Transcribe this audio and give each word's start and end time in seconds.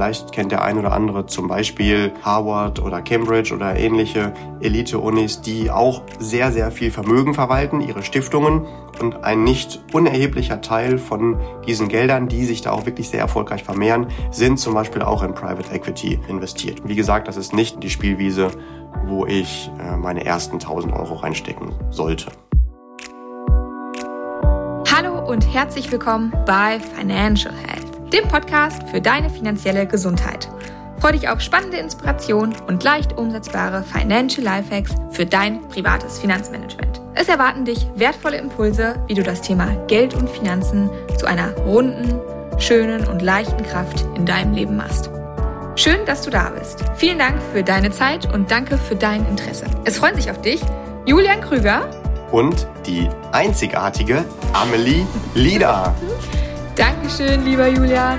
Vielleicht 0.00 0.32
kennt 0.32 0.50
der 0.50 0.64
ein 0.64 0.78
oder 0.78 0.92
andere 0.92 1.26
zum 1.26 1.46
Beispiel 1.46 2.14
Harvard 2.22 2.80
oder 2.80 3.02
Cambridge 3.02 3.54
oder 3.54 3.76
ähnliche 3.76 4.32
Elite-Unis, 4.62 5.42
die 5.42 5.70
auch 5.70 6.00
sehr, 6.18 6.52
sehr 6.52 6.70
viel 6.70 6.90
Vermögen 6.90 7.34
verwalten, 7.34 7.82
ihre 7.82 8.02
Stiftungen. 8.02 8.66
Und 8.98 9.24
ein 9.24 9.44
nicht 9.44 9.78
unerheblicher 9.92 10.62
Teil 10.62 10.96
von 10.96 11.38
diesen 11.66 11.88
Geldern, 11.88 12.28
die 12.28 12.46
sich 12.46 12.62
da 12.62 12.70
auch 12.70 12.86
wirklich 12.86 13.10
sehr 13.10 13.20
erfolgreich 13.20 13.62
vermehren, 13.62 14.06
sind 14.30 14.58
zum 14.58 14.72
Beispiel 14.72 15.02
auch 15.02 15.22
in 15.22 15.34
Private 15.34 15.70
Equity 15.70 16.18
investiert. 16.28 16.80
Wie 16.88 16.96
gesagt, 16.96 17.28
das 17.28 17.36
ist 17.36 17.52
nicht 17.52 17.82
die 17.82 17.90
Spielwiese, 17.90 18.52
wo 19.04 19.26
ich 19.26 19.70
äh, 19.78 19.98
meine 19.98 20.24
ersten 20.24 20.54
1000 20.54 20.94
Euro 20.94 21.16
reinstecken 21.16 21.74
sollte. 21.90 22.32
Hallo 24.90 25.26
und 25.26 25.46
herzlich 25.52 25.92
willkommen 25.92 26.32
bei 26.46 26.80
Financial 26.80 27.54
Health, 27.54 27.89
dem 28.12 28.26
Podcast 28.28 28.82
für 28.88 29.00
deine 29.00 29.30
finanzielle 29.30 29.86
Gesundheit. 29.86 30.48
Freue 30.98 31.12
dich 31.12 31.28
auf 31.28 31.40
spannende 31.40 31.78
Inspiration 31.78 32.54
und 32.66 32.84
leicht 32.84 33.16
umsetzbare 33.16 33.82
Financial 33.82 34.44
Lifehacks 34.44 34.94
für 35.12 35.24
dein 35.24 35.66
privates 35.68 36.18
Finanzmanagement. 36.18 37.00
Es 37.14 37.28
erwarten 37.28 37.64
dich 37.64 37.86
wertvolle 37.94 38.36
Impulse, 38.36 39.02
wie 39.06 39.14
du 39.14 39.22
das 39.22 39.40
Thema 39.40 39.66
Geld 39.86 40.14
und 40.14 40.28
Finanzen 40.28 40.90
zu 41.18 41.26
einer 41.26 41.56
runden, 41.58 42.20
schönen 42.58 43.06
und 43.06 43.22
leichten 43.22 43.62
Kraft 43.62 44.04
in 44.14 44.26
deinem 44.26 44.52
Leben 44.52 44.76
machst. 44.76 45.10
Schön, 45.76 46.04
dass 46.04 46.22
du 46.22 46.30
da 46.30 46.50
bist. 46.50 46.84
Vielen 46.96 47.18
Dank 47.18 47.40
für 47.52 47.62
deine 47.62 47.90
Zeit 47.90 48.32
und 48.34 48.50
danke 48.50 48.76
für 48.76 48.96
dein 48.96 49.24
Interesse. 49.26 49.64
Es 49.84 49.98
freuen 49.98 50.16
sich 50.16 50.30
auf 50.30 50.42
dich 50.42 50.60
Julian 51.06 51.40
Krüger 51.40 51.88
und 52.32 52.66
die 52.86 53.08
einzigartige 53.32 54.24
Amelie 54.52 55.06
Lieder. 55.34 55.94
Dankeschön, 56.80 57.44
lieber 57.44 57.68
Julian. 57.68 58.18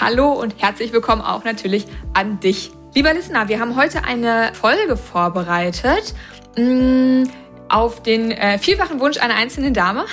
Hallo 0.00 0.32
und 0.32 0.54
herzlich 0.56 0.94
willkommen 0.94 1.20
auch 1.20 1.44
natürlich 1.44 1.84
an 2.14 2.40
dich. 2.40 2.70
Lieber 2.94 3.12
Listener, 3.12 3.50
wir 3.50 3.60
haben 3.60 3.76
heute 3.76 4.02
eine 4.04 4.52
Folge 4.54 4.96
vorbereitet 4.96 6.14
mh, 6.56 6.64
mm, 6.64 7.30
auf 7.68 8.02
den 8.02 8.30
äh, 8.30 8.58
vielfachen 8.58 8.98
Wunsch 8.98 9.18
einer 9.18 9.34
einzelnen 9.34 9.74
Dame, 9.74 10.06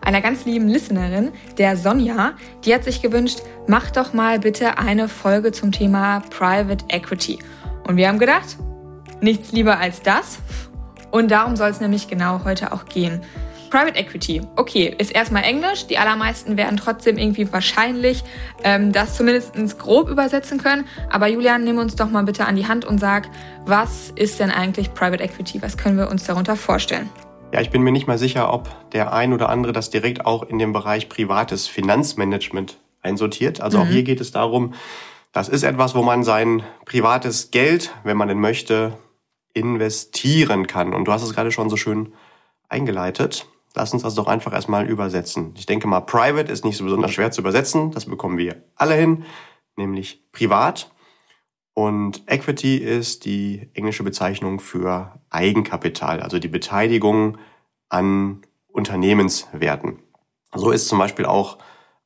einer 0.00 0.20
ganz 0.20 0.44
lieben 0.44 0.68
Listenerin, 0.68 1.32
der 1.58 1.76
Sonja. 1.76 2.32
Die 2.64 2.74
hat 2.74 2.84
sich 2.84 3.02
gewünscht, 3.02 3.40
mach 3.66 3.90
doch 3.90 4.12
mal 4.12 4.38
bitte 4.38 4.78
eine 4.78 5.08
Folge 5.08 5.52
zum 5.52 5.72
Thema 5.72 6.20
Private 6.30 6.84
Equity. 6.88 7.38
Und 7.86 7.96
wir 7.96 8.08
haben 8.08 8.18
gedacht, 8.18 8.56
nichts 9.20 9.52
lieber 9.52 9.78
als 9.78 10.02
das. 10.02 10.38
Und 11.10 11.30
darum 11.30 11.56
soll 11.56 11.70
es 11.70 11.80
nämlich 11.80 12.08
genau 12.08 12.44
heute 12.44 12.72
auch 12.72 12.86
gehen. 12.86 13.20
Private 13.72 13.98
Equity, 13.98 14.42
okay, 14.56 14.94
ist 14.98 15.12
erstmal 15.12 15.44
Englisch. 15.44 15.86
Die 15.86 15.96
allermeisten 15.96 16.58
werden 16.58 16.76
trotzdem 16.76 17.16
irgendwie 17.16 17.50
wahrscheinlich 17.50 18.22
ähm, 18.64 18.92
das 18.92 19.16
zumindest 19.16 19.78
grob 19.78 20.10
übersetzen 20.10 20.58
können. 20.58 20.84
Aber 21.08 21.26
Julian, 21.26 21.64
nimm 21.64 21.78
uns 21.78 21.96
doch 21.96 22.10
mal 22.10 22.22
bitte 22.22 22.44
an 22.44 22.56
die 22.56 22.68
Hand 22.68 22.84
und 22.84 22.98
sag, 22.98 23.28
was 23.64 24.12
ist 24.14 24.40
denn 24.40 24.50
eigentlich 24.50 24.92
Private 24.92 25.24
Equity? 25.24 25.62
Was 25.62 25.78
können 25.78 25.96
wir 25.96 26.10
uns 26.10 26.24
darunter 26.24 26.54
vorstellen? 26.54 27.08
Ja, 27.52 27.60
ich 27.60 27.68
bin 27.68 27.82
mir 27.82 27.92
nicht 27.92 28.06
mal 28.06 28.16
sicher, 28.16 28.52
ob 28.52 28.70
der 28.92 29.12
ein 29.12 29.34
oder 29.34 29.50
andere 29.50 29.72
das 29.72 29.90
direkt 29.90 30.24
auch 30.24 30.42
in 30.42 30.58
dem 30.58 30.72
Bereich 30.72 31.10
privates 31.10 31.68
Finanzmanagement 31.68 32.78
einsortiert. 33.02 33.60
Also 33.60 33.78
mhm. 33.78 33.84
auch 33.84 33.88
hier 33.88 34.02
geht 34.04 34.22
es 34.22 34.32
darum, 34.32 34.72
das 35.32 35.50
ist 35.50 35.62
etwas, 35.62 35.94
wo 35.94 36.02
man 36.02 36.24
sein 36.24 36.62
privates 36.86 37.50
Geld, 37.50 37.94
wenn 38.04 38.16
man 38.16 38.28
denn 38.28 38.40
möchte, 38.40 38.96
investieren 39.52 40.66
kann. 40.66 40.94
Und 40.94 41.04
du 41.04 41.12
hast 41.12 41.22
es 41.22 41.34
gerade 41.34 41.52
schon 41.52 41.68
so 41.68 41.76
schön 41.76 42.14
eingeleitet. 42.70 43.46
Lass 43.74 43.92
uns 43.92 44.02
das 44.02 44.14
doch 44.14 44.28
einfach 44.28 44.54
erstmal 44.54 44.88
übersetzen. 44.88 45.52
Ich 45.58 45.66
denke 45.66 45.86
mal, 45.86 46.00
private 46.00 46.50
ist 46.50 46.64
nicht 46.64 46.78
so 46.78 46.84
besonders 46.84 47.12
schwer 47.12 47.32
zu 47.32 47.42
übersetzen. 47.42 47.90
Das 47.90 48.06
bekommen 48.06 48.38
wir 48.38 48.62
alle 48.76 48.94
hin, 48.94 49.24
nämlich 49.76 50.22
privat. 50.32 50.90
Und 51.74 52.22
Equity 52.26 52.76
ist 52.76 53.24
die 53.24 53.70
englische 53.74 54.02
Bezeichnung 54.02 54.60
für 54.60 55.18
Eigenkapital, 55.30 56.20
also 56.20 56.38
die 56.38 56.48
Beteiligung 56.48 57.38
an 57.88 58.42
Unternehmenswerten. 58.68 59.98
So 60.54 60.70
ist 60.70 60.88
zum 60.88 60.98
Beispiel 60.98 61.24
auch 61.24 61.58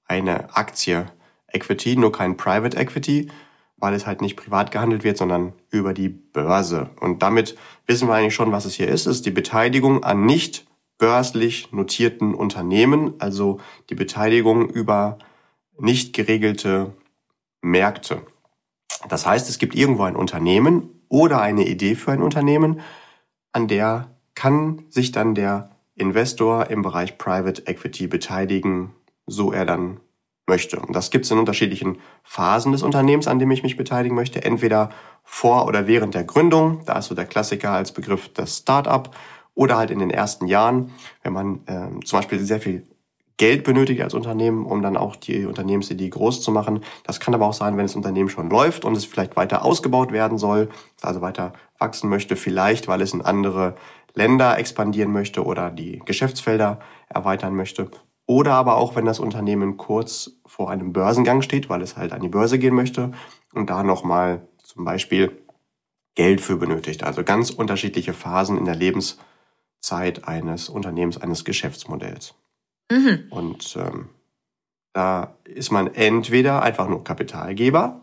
eine 0.04 0.54
Aktie 0.56 1.06
Equity, 1.48 1.96
nur 1.96 2.12
kein 2.12 2.36
Private 2.36 2.76
Equity, 2.76 3.28
weil 3.76 3.94
es 3.94 4.06
halt 4.06 4.20
nicht 4.20 4.36
privat 4.36 4.70
gehandelt 4.70 5.04
wird, 5.04 5.18
sondern 5.18 5.52
über 5.70 5.92
die 5.92 6.08
Börse. 6.08 6.90
Und 7.00 7.22
damit 7.22 7.56
wissen 7.86 8.08
wir 8.08 8.14
eigentlich 8.14 8.34
schon, 8.34 8.52
was 8.52 8.64
es 8.64 8.74
hier 8.74 8.88
ist. 8.88 9.06
Es 9.06 9.16
ist 9.16 9.26
die 9.26 9.30
Beteiligung 9.30 10.04
an 10.04 10.24
nicht 10.24 10.66
börslich 10.98 11.72
notierten 11.72 12.34
Unternehmen, 12.34 13.14
also 13.18 13.60
die 13.90 13.94
Beteiligung 13.94 14.68
über 14.70 15.18
nicht 15.78 16.14
geregelte 16.14 16.94
Märkte. 17.60 18.22
Das 19.08 19.26
heißt, 19.26 19.48
es 19.48 19.58
gibt 19.58 19.74
irgendwo 19.74 20.04
ein 20.04 20.16
Unternehmen 20.16 20.90
oder 21.08 21.40
eine 21.40 21.66
Idee 21.66 21.94
für 21.94 22.12
ein 22.12 22.22
Unternehmen, 22.22 22.80
an 23.52 23.68
der 23.68 24.10
kann 24.34 24.84
sich 24.90 25.12
dann 25.12 25.34
der 25.34 25.70
Investor 25.94 26.68
im 26.68 26.82
Bereich 26.82 27.16
Private 27.16 27.66
Equity 27.66 28.06
beteiligen, 28.06 28.92
so 29.26 29.52
er 29.52 29.64
dann 29.64 30.00
möchte. 30.46 30.78
Und 30.78 30.94
das 30.94 31.10
gibt 31.10 31.24
es 31.24 31.30
in 31.30 31.38
unterschiedlichen 31.38 31.98
Phasen 32.22 32.72
des 32.72 32.82
Unternehmens, 32.82 33.26
an 33.26 33.38
dem 33.38 33.50
ich 33.50 33.62
mich 33.62 33.76
beteiligen 33.76 34.14
möchte. 34.14 34.44
Entweder 34.44 34.90
vor 35.24 35.66
oder 35.66 35.86
während 35.86 36.14
der 36.14 36.24
Gründung, 36.24 36.82
da 36.86 36.98
ist 36.98 37.06
so 37.06 37.14
der 37.14 37.26
Klassiker 37.26 37.72
als 37.72 37.92
Begriff 37.92 38.30
das 38.32 38.58
Startup 38.58 39.10
oder 39.54 39.78
halt 39.78 39.90
in 39.90 39.98
den 39.98 40.10
ersten 40.10 40.46
Jahren, 40.46 40.92
wenn 41.22 41.32
man 41.32 41.66
äh, 41.66 42.04
zum 42.04 42.18
Beispiel 42.18 42.38
sehr 42.40 42.60
viel 42.60 42.86
Geld 43.36 43.64
benötigt 43.64 44.00
als 44.00 44.14
Unternehmen, 44.14 44.64
um 44.64 44.80
dann 44.82 44.96
auch 44.96 45.16
die 45.16 45.44
Unternehmensidee 45.44 46.08
groß 46.08 46.42
zu 46.42 46.50
machen. 46.50 46.80
Das 47.04 47.20
kann 47.20 47.34
aber 47.34 47.46
auch 47.46 47.52
sein, 47.52 47.76
wenn 47.76 47.84
das 47.84 47.96
Unternehmen 47.96 48.30
schon 48.30 48.48
läuft 48.48 48.84
und 48.84 48.96
es 48.96 49.04
vielleicht 49.04 49.36
weiter 49.36 49.64
ausgebaut 49.64 50.12
werden 50.12 50.38
soll, 50.38 50.70
also 51.02 51.20
weiter 51.20 51.52
wachsen 51.78 52.08
möchte, 52.08 52.36
vielleicht 52.36 52.88
weil 52.88 53.02
es 53.02 53.12
in 53.12 53.22
andere 53.22 53.76
Länder 54.14 54.58
expandieren 54.58 55.12
möchte 55.12 55.44
oder 55.44 55.70
die 55.70 56.00
Geschäftsfelder 56.04 56.80
erweitern 57.08 57.54
möchte. 57.54 57.90
Oder 58.26 58.54
aber 58.54 58.76
auch, 58.76 58.96
wenn 58.96 59.04
das 59.04 59.20
Unternehmen 59.20 59.76
kurz 59.76 60.32
vor 60.46 60.70
einem 60.70 60.92
Börsengang 60.92 61.42
steht, 61.42 61.68
weil 61.68 61.82
es 61.82 61.96
halt 61.96 62.12
an 62.12 62.22
die 62.22 62.28
Börse 62.28 62.58
gehen 62.58 62.74
möchte 62.74 63.12
und 63.52 63.70
da 63.70 63.82
nochmal 63.82 64.48
zum 64.64 64.84
Beispiel 64.84 65.42
Geld 66.14 66.40
für 66.40 66.56
benötigt. 66.56 67.04
Also 67.04 67.22
ganz 67.22 67.50
unterschiedliche 67.50 68.14
Phasen 68.14 68.56
in 68.56 68.64
der 68.64 68.74
Lebens- 68.74 69.18
Zeit 69.80 70.26
eines 70.26 70.68
Unternehmens, 70.68 71.16
eines 71.16 71.44
Geschäftsmodells. 71.44 72.34
Mhm. 72.90 73.26
Und 73.30 73.76
ähm, 73.76 74.08
da 74.92 75.36
ist 75.44 75.70
man 75.70 75.88
entweder 75.94 76.62
einfach 76.62 76.88
nur 76.88 77.04
Kapitalgeber 77.04 78.00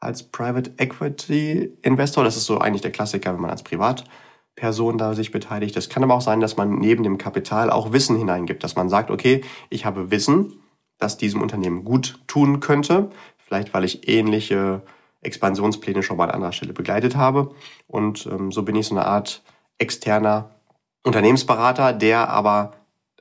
als 0.00 0.22
Private 0.22 0.72
Equity 0.78 1.76
Investor. 1.82 2.24
Das 2.24 2.36
ist 2.36 2.46
so 2.46 2.58
eigentlich 2.58 2.82
der 2.82 2.92
Klassiker, 2.92 3.32
wenn 3.32 3.40
man 3.40 3.50
als 3.50 3.62
Privatperson 3.62 4.98
da 4.98 5.14
sich 5.14 5.30
beteiligt. 5.30 5.76
Es 5.76 5.88
kann 5.88 6.02
aber 6.02 6.14
auch 6.14 6.20
sein, 6.20 6.40
dass 6.40 6.56
man 6.56 6.78
neben 6.78 7.02
dem 7.02 7.18
Kapital 7.18 7.70
auch 7.70 7.92
Wissen 7.92 8.16
hineingibt, 8.16 8.64
dass 8.64 8.76
man 8.76 8.88
sagt, 8.88 9.10
okay, 9.10 9.42
ich 9.70 9.84
habe 9.84 10.10
Wissen, 10.10 10.52
das 10.98 11.16
diesem 11.16 11.42
Unternehmen 11.42 11.84
gut 11.84 12.18
tun 12.26 12.60
könnte. 12.60 13.10
Vielleicht, 13.38 13.74
weil 13.74 13.84
ich 13.84 14.08
ähnliche 14.08 14.82
Expansionspläne 15.22 16.02
schon 16.02 16.16
mal 16.16 16.24
an 16.24 16.36
anderer 16.36 16.52
Stelle 16.52 16.72
begleitet 16.72 17.16
habe. 17.16 17.54
Und 17.86 18.26
ähm, 18.26 18.52
so 18.52 18.62
bin 18.62 18.76
ich 18.76 18.86
so 18.86 18.94
eine 18.94 19.06
Art 19.06 19.42
externer 19.78 20.50
Unternehmensberater, 21.02 21.92
der 21.92 22.28
aber 22.28 22.72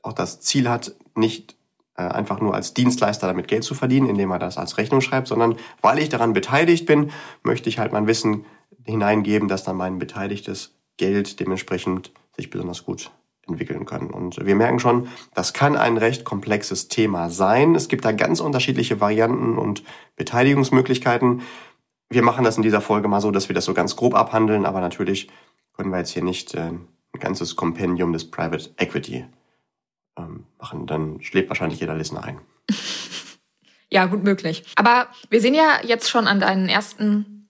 auch 0.04 0.14
das 0.14 0.40
Ziel 0.42 0.70
hat, 0.70 0.96
nicht 1.16 1.56
äh, 1.96 2.04
einfach 2.04 2.40
nur 2.40 2.54
als 2.54 2.74
Dienstleister 2.74 3.28
damit 3.28 3.48
Geld 3.48 3.64
zu 3.64 3.74
verdienen, 3.74 4.08
indem 4.08 4.32
er 4.32 4.40
das 4.40 4.58
als 4.58 4.78
Rechnung 4.78 5.02
schreibt, 5.02 5.28
sondern 5.28 5.56
weil 5.82 6.00
ich 6.00 6.10
daran 6.10 6.34
beteiligt 6.34 6.86
bin, 6.86 7.12
möchte 7.44 7.70
ich 7.70 7.80
halt 7.80 7.94
mein 7.94 8.08
Wissen 8.08 8.46
hineingeben, 8.84 9.48
dass 9.48 9.64
dann 9.64 9.78
mein 9.78 10.00
beteiligtes 10.00 10.76
Geld 10.98 11.40
dementsprechend 11.40 12.12
sich 12.36 12.50
besonders 12.50 12.84
gut 12.84 13.12
entwickeln 13.48 13.86
kann. 13.86 14.10
Und 14.10 14.46
wir 14.46 14.56
merken 14.56 14.80
schon, 14.80 15.08
das 15.34 15.54
kann 15.54 15.76
ein 15.76 15.98
recht 15.98 16.24
komplexes 16.24 16.88
Thema 16.88 17.30
sein. 17.30 17.76
Es 17.76 17.88
gibt 17.90 18.06
da 18.06 18.12
ganz 18.12 18.40
unterschiedliche 18.40 19.02
Varianten 19.02 19.58
und 19.58 19.84
Beteiligungsmöglichkeiten. 20.16 21.42
Wir 22.10 22.24
machen 22.24 22.46
das 22.46 22.58
in 22.58 22.64
dieser 22.64 22.82
Folge 22.82 23.08
mal 23.08 23.22
so, 23.22 23.32
dass 23.32 23.50
wir 23.50 23.54
das 23.54 23.66
so 23.66 23.74
ganz 23.74 23.96
grob 23.96 24.16
abhandeln, 24.16 24.66
aber 24.66 24.82
natürlich 24.82 25.30
können 25.76 25.92
wir 25.92 25.98
jetzt 25.98 26.12
hier 26.12 26.24
nicht 26.24 26.54
äh, 26.54 26.70
ein 26.70 26.88
ganzes 27.20 27.56
Kompendium 27.56 28.14
des 28.14 28.30
Private 28.30 28.72
Equity 28.78 29.26
ähm, 30.18 30.46
machen. 30.60 30.88
Dann 30.88 31.22
schläft 31.22 31.50
wahrscheinlich 31.50 31.80
jeder 31.80 31.96
Listener 31.96 32.24
ein. 32.24 32.40
ja, 33.90 34.06
gut 34.06 34.24
möglich. 34.24 34.64
Aber 34.76 35.08
wir 35.30 35.42
sehen 35.42 35.54
ja 35.54 35.80
jetzt 35.84 36.10
schon 36.10 36.28
an 36.28 36.40
deinen 36.40 36.70
ersten 36.70 37.50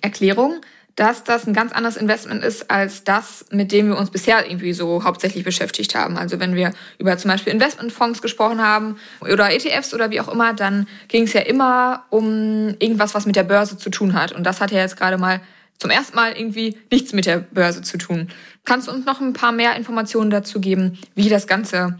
Erklärungen, 0.00 0.60
dass 0.96 1.24
das 1.24 1.46
ein 1.46 1.54
ganz 1.54 1.72
anderes 1.72 1.96
Investment 1.96 2.44
ist 2.44 2.70
als 2.70 3.04
das, 3.04 3.46
mit 3.50 3.72
dem 3.72 3.88
wir 3.88 3.96
uns 3.96 4.10
bisher 4.10 4.46
irgendwie 4.46 4.74
so 4.74 5.04
hauptsächlich 5.04 5.44
beschäftigt 5.44 5.94
haben. 5.94 6.18
Also 6.18 6.38
wenn 6.38 6.54
wir 6.54 6.74
über 6.98 7.16
zum 7.16 7.30
Beispiel 7.30 7.52
Investmentfonds 7.52 8.20
gesprochen 8.20 8.62
haben 8.62 8.98
oder 9.20 9.50
ETFs 9.50 9.94
oder 9.94 10.10
wie 10.10 10.20
auch 10.20 10.28
immer, 10.28 10.52
dann 10.52 10.86
ging 11.08 11.24
es 11.24 11.32
ja 11.32 11.40
immer 11.40 12.04
um 12.10 12.76
irgendwas, 12.78 13.14
was 13.14 13.24
mit 13.24 13.36
der 13.36 13.44
Börse 13.44 13.78
zu 13.78 13.88
tun 13.90 14.12
hat. 14.12 14.32
Und 14.32 14.44
das 14.44 14.60
hat 14.60 14.70
ja 14.70 14.80
jetzt 14.80 14.98
gerade 14.98 15.16
mal 15.16 15.40
zum 15.82 15.90
ersten 15.90 16.16
Mal 16.16 16.32
irgendwie 16.32 16.78
nichts 16.90 17.12
mit 17.12 17.26
der 17.26 17.38
Börse 17.38 17.82
zu 17.82 17.98
tun. 17.98 18.28
Kannst 18.64 18.88
du 18.88 18.92
uns 18.92 19.04
noch 19.04 19.20
ein 19.20 19.34
paar 19.34 19.52
mehr 19.52 19.76
Informationen 19.76 20.30
dazu 20.30 20.60
geben, 20.60 20.98
wie 21.14 21.28
das 21.28 21.46
Ganze 21.46 21.98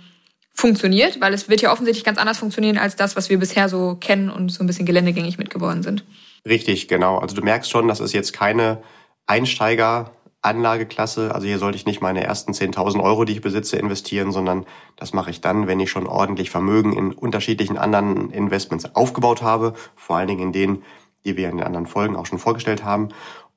funktioniert? 0.55 1.21
Weil 1.21 1.35
es 1.35 1.49
wird 1.49 1.61
ja 1.61 1.73
offensichtlich 1.73 2.05
ganz 2.05 2.19
anders 2.19 2.39
funktionieren 2.39 2.79
als 2.79 2.97
das, 2.97 3.17
was 3.17 3.29
wir 3.29 3.39
bisher 3.39 3.69
so 3.69 3.97
kennen 3.97 4.31
und 4.31 4.51
so 4.51 4.63
ein 4.63 4.69
bisschen 4.69 4.87
geländegängig 4.87 5.37
mitgeworden 5.37 5.83
sind. 5.83 6.05
Richtig, 6.47 6.89
genau. 6.89 7.19
Also 7.19 7.37
du 7.37 7.43
merkst 7.43 7.71
schon, 7.71 7.89
das 7.89 8.01
ist 8.01 8.13
jetzt 8.13 8.33
keine 8.33 8.83
Einsteiger-Anlageklasse. 9.27 11.35
Also 11.35 11.47
hier 11.47 11.59
sollte 11.59 11.77
ich 11.77 11.87
nicht 11.87 12.01
meine 12.01 12.23
ersten 12.23 12.53
10.000 12.53 13.03
Euro, 13.03 13.25
die 13.25 13.33
ich 13.33 13.41
besitze, 13.41 13.77
investieren, 13.77 14.31
sondern 14.31 14.65
das 14.97 15.13
mache 15.13 15.31
ich 15.31 15.41
dann, 15.41 15.67
wenn 15.67 15.81
ich 15.81 15.91
schon 15.91 16.07
ordentlich 16.07 16.51
Vermögen 16.51 16.93
in 16.93 17.13
unterschiedlichen 17.13 17.79
anderen 17.79 18.31
Investments 18.31 18.95
aufgebaut 18.95 19.43
habe. 19.43 19.75
Vor 19.97 20.17
allen 20.17 20.29
Dingen 20.29 20.43
in 20.43 20.53
denen, 20.53 20.83
die 21.25 21.37
wir 21.37 21.49
in 21.49 21.59
den 21.59 21.67
anderen 21.67 21.87
Folgen 21.87 22.17
auch 22.17 22.27
schon 22.27 22.39
vorgestellt 22.39 22.85
haben. 22.85 23.09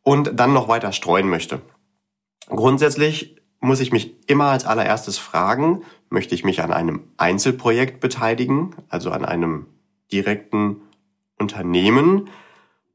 Und 0.05 0.39
dann 0.39 0.53
noch 0.53 0.69
weiter 0.69 0.93
streuen 0.93 1.27
möchte. 1.27 1.61
Grundsätzlich 2.47 3.41
muss 3.59 3.81
ich 3.81 3.91
mich 3.91 4.15
immer 4.29 4.45
als 4.45 4.65
allererstes 4.65 5.17
fragen, 5.17 5.83
möchte 6.09 6.35
ich 6.35 6.45
mich 6.45 6.61
an 6.61 6.71
einem 6.71 7.01
Einzelprojekt 7.17 7.99
beteiligen, 7.99 8.75
also 8.87 9.11
an 9.11 9.25
einem 9.25 9.65
direkten 10.11 10.81
Unternehmen, 11.39 12.29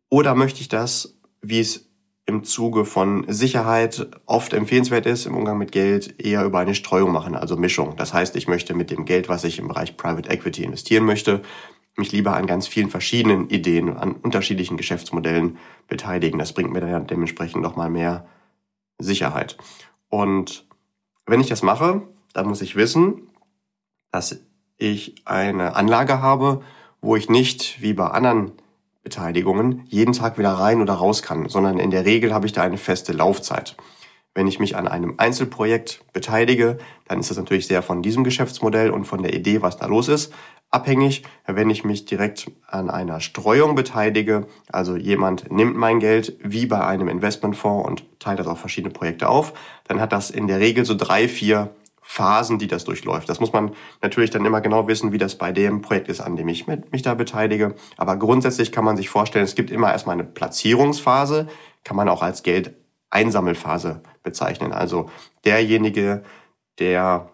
oder 0.09 0.35
möchte 0.35 0.61
ich 0.61 0.69
das, 0.69 1.19
wie 1.43 1.61
es 1.61 1.91
im 2.27 2.45
Zuge 2.45 2.85
von 2.85 3.25
Sicherheit 3.27 4.09
oft 4.27 4.53
empfehlenswert 4.53 5.06
ist, 5.06 5.27
im 5.27 5.37
Umgang 5.37 5.59
mit 5.59 5.73
Geld 5.73 6.21
eher 6.25 6.45
über 6.45 6.61
eine 6.61 6.77
Streuung 6.77 7.11
machen, 7.11 7.35
also 7.35 7.56
Mischung. 7.56 7.97
Das 7.97 8.15
heißt, 8.15 8.37
ich 8.37 8.47
möchte 8.47 8.73
mit 8.73 8.91
dem 8.91 9.05
Geld, 9.05 9.29
was 9.29 9.43
ich 9.43 9.59
im 9.59 9.67
Bereich 9.67 9.97
Private 9.97 10.31
Equity 10.31 10.63
investieren 10.63 11.05
möchte, 11.05 11.43
mich 11.97 12.13
lieber 12.13 12.37
an 12.37 12.47
ganz 12.47 12.67
vielen 12.67 12.91
verschiedenen 12.91 13.49
Ideen, 13.49 13.97
an 13.97 14.13
unterschiedlichen 14.13 14.77
Geschäftsmodellen 14.77 15.59
beteiligen. 15.89 16.39
Das 16.39 16.53
bringt 16.53 16.73
mir 16.73 16.81
dann 16.81 17.07
dementsprechend 17.07 17.63
nochmal 17.63 17.91
mehr 17.91 18.27
Sicherheit. 18.99 19.57
Und 20.09 20.67
wenn 21.27 21.41
ich 21.41 21.49
das 21.49 21.63
mache, 21.63 22.03
dann 22.33 22.47
muss 22.47 22.63
ich 22.63 22.77
wissen, 22.77 23.29
dass 24.11 24.41
ich 24.77 25.15
eine 25.27 25.77
Anlage 25.77 26.21
habe, 26.21 26.63
wo 27.01 27.17
ich 27.17 27.29
nicht 27.29 27.81
wie 27.83 27.93
bei 27.93 28.09
anderen 28.09 28.53
Beteiligungen 29.03 29.85
jeden 29.89 30.13
Tag 30.13 30.39
wieder 30.39 30.53
rein 30.53 30.81
oder 30.81 30.95
raus 30.95 31.23
kann, 31.23 31.49
sondern 31.49 31.79
in 31.79 31.91
der 31.91 32.05
Regel 32.05 32.35
habe 32.35 32.47
ich 32.47 32.53
da 32.53 32.63
eine 32.63 32.77
feste 32.77 33.13
Laufzeit. 33.13 33.77
Wenn 34.35 34.47
ich 34.47 34.61
mich 34.61 34.77
an 34.77 34.87
einem 34.87 35.15
Einzelprojekt 35.17 36.05
beteilige, 36.12 36.79
dann 37.09 37.19
ist 37.19 37.31
das 37.31 37.37
natürlich 37.37 37.67
sehr 37.67 37.82
von 37.82 38.00
diesem 38.00 38.23
Geschäftsmodell 38.23 38.91
und 38.91 39.05
von 39.05 39.23
der 39.23 39.35
Idee, 39.35 39.61
was 39.61 39.77
da 39.77 39.87
los 39.87 40.09
ist, 40.09 40.32
abhängig. 40.71 41.25
Wenn 41.47 41.69
ich 41.69 41.82
mich 41.82 42.05
direkt 42.05 42.49
an 42.69 42.91
einer 42.91 43.21
Streuung 43.21 43.75
beteilige, 43.75 44.47
also 44.71 44.97
jemand 44.97 45.50
nimmt 45.50 45.77
mein 45.77 45.99
Geld 45.99 46.37
wie 46.43 46.67
bei 46.67 46.85
einem 46.85 47.09
Investmentfonds 47.09 47.88
und 47.88 48.21
teilt 48.21 48.38
das 48.38 48.47
auf 48.47 48.61
verschiedene 48.61 48.93
Projekte 48.93 49.29
auf, 49.29 49.53
dann 49.88 50.00
hat 50.00 50.12
das 50.12 50.31
in 50.31 50.47
der 50.47 50.61
Regel 50.61 50.85
so 50.85 50.94
drei, 50.94 51.27
vier 51.27 51.75
Phasen, 52.00 52.59
die 52.59 52.67
das 52.67 52.85
durchläuft. 52.85 53.29
Das 53.29 53.41
muss 53.41 53.53
man 53.53 53.73
natürlich 54.00 54.31
dann 54.31 54.44
immer 54.44 54.61
genau 54.61 54.88
wissen, 54.88 55.12
wie 55.12 55.19
das 55.19 55.37
bei 55.38 55.53
dem 55.53 55.81
Projekt 55.81 56.09
ist, 56.09 56.21
an 56.21 56.37
dem 56.37 56.49
ich 56.49 56.67
mich 56.67 57.03
da 57.03 57.15
beteilige. 57.15 57.75
Aber 57.97 58.17
grundsätzlich 58.17 58.73
kann 58.73 58.85
man 58.85 58.97
sich 58.97 59.09
vorstellen, 59.09 59.44
es 59.44 59.55
gibt 59.55 59.71
immer 59.71 59.93
erstmal 59.93 60.15
eine 60.15 60.25
Platzierungsphase, 60.25 61.49
kann 61.85 61.97
man 61.97 62.09
auch 62.09 62.23
als 62.23 62.43
Geldeinsammelphase 63.11 64.03
bezeichnen. 64.23 64.73
Also 64.73 65.11
derjenige, 65.45 66.23
der 66.79 67.29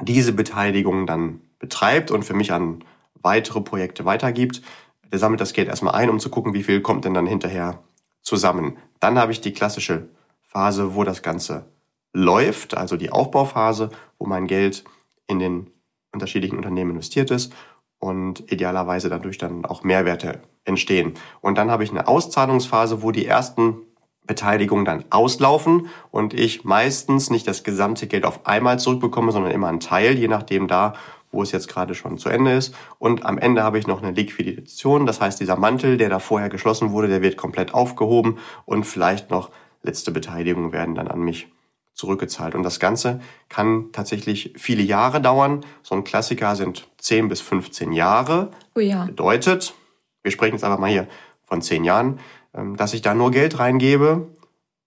diese 0.00 0.32
Beteiligung 0.32 1.06
dann 1.06 1.40
betreibt 1.58 2.10
und 2.10 2.24
für 2.24 2.34
mich 2.34 2.52
an 2.52 2.84
weitere 3.14 3.60
Projekte 3.60 4.04
weitergibt, 4.04 4.62
der 5.10 5.18
sammelt 5.18 5.40
das 5.40 5.52
Geld 5.52 5.68
erstmal 5.68 5.94
ein, 5.94 6.10
um 6.10 6.18
zu 6.18 6.30
gucken, 6.30 6.54
wie 6.54 6.62
viel 6.62 6.80
kommt 6.80 7.04
denn 7.04 7.14
dann 7.14 7.26
hinterher 7.26 7.82
zusammen. 8.22 8.78
Dann 9.00 9.18
habe 9.18 9.32
ich 9.32 9.40
die 9.40 9.52
klassische 9.52 10.08
Phase, 10.40 10.94
wo 10.94 11.04
das 11.04 11.22
Ganze 11.22 11.66
läuft, 12.12 12.76
also 12.76 12.96
die 12.96 13.10
Aufbauphase, 13.10 13.90
wo 14.18 14.26
mein 14.26 14.46
Geld 14.46 14.84
in 15.26 15.38
den 15.38 15.70
unterschiedlichen 16.12 16.56
Unternehmen 16.56 16.90
investiert 16.90 17.30
ist 17.30 17.52
und 17.98 18.50
idealerweise 18.52 19.08
dadurch 19.08 19.38
dann 19.38 19.64
auch 19.64 19.82
Mehrwerte 19.82 20.42
entstehen. 20.64 21.14
Und 21.40 21.56
dann 21.58 21.70
habe 21.70 21.84
ich 21.84 21.90
eine 21.90 22.08
Auszahlungsphase, 22.08 23.02
wo 23.02 23.10
die 23.12 23.26
ersten 23.26 23.78
Beteiligungen 24.26 24.84
dann 24.84 25.04
auslaufen 25.10 25.88
und 26.10 26.32
ich 26.34 26.64
meistens 26.64 27.30
nicht 27.30 27.46
das 27.48 27.64
gesamte 27.64 28.06
Geld 28.06 28.24
auf 28.24 28.46
einmal 28.46 28.78
zurückbekomme, 28.78 29.32
sondern 29.32 29.52
immer 29.52 29.68
einen 29.68 29.80
Teil, 29.80 30.16
je 30.16 30.28
nachdem 30.28 30.68
da, 30.68 30.94
wo 31.32 31.42
es 31.42 31.50
jetzt 31.50 31.68
gerade 31.68 31.94
schon 31.94 32.18
zu 32.18 32.28
Ende 32.28 32.52
ist. 32.52 32.74
Und 32.98 33.24
am 33.24 33.38
Ende 33.38 33.62
habe 33.62 33.78
ich 33.78 33.86
noch 33.86 34.02
eine 34.02 34.12
Liquidation, 34.12 35.06
das 35.06 35.20
heißt 35.20 35.40
dieser 35.40 35.56
Mantel, 35.56 35.96
der 35.96 36.08
da 36.08 36.18
vorher 36.18 36.50
geschlossen 36.50 36.92
wurde, 36.92 37.08
der 37.08 37.22
wird 37.22 37.36
komplett 37.36 37.74
aufgehoben 37.74 38.38
und 38.64 38.84
vielleicht 38.84 39.30
noch 39.30 39.50
letzte 39.82 40.12
Beteiligungen 40.12 40.72
werden 40.72 40.94
dann 40.94 41.08
an 41.08 41.20
mich 41.20 41.48
zurückgezahlt. 41.94 42.54
Und 42.54 42.62
das 42.62 42.80
Ganze 42.80 43.20
kann 43.48 43.90
tatsächlich 43.92 44.54
viele 44.56 44.82
Jahre 44.82 45.20
dauern. 45.20 45.64
So 45.82 45.94
ein 45.94 46.04
Klassiker 46.04 46.56
sind 46.56 46.88
10 46.98 47.28
bis 47.28 47.40
15 47.40 47.92
Jahre. 47.92 48.50
Oh 48.74 48.80
ja. 48.80 49.04
Bedeutet, 49.04 49.74
wir 50.22 50.30
sprechen 50.30 50.54
jetzt 50.54 50.64
einfach 50.64 50.78
mal 50.78 50.90
hier 50.90 51.06
von 51.44 51.60
10 51.60 51.84
Jahren, 51.84 52.18
dass 52.52 52.94
ich 52.94 53.02
da 53.02 53.14
nur 53.14 53.30
Geld 53.30 53.58
reingebe, 53.58 54.28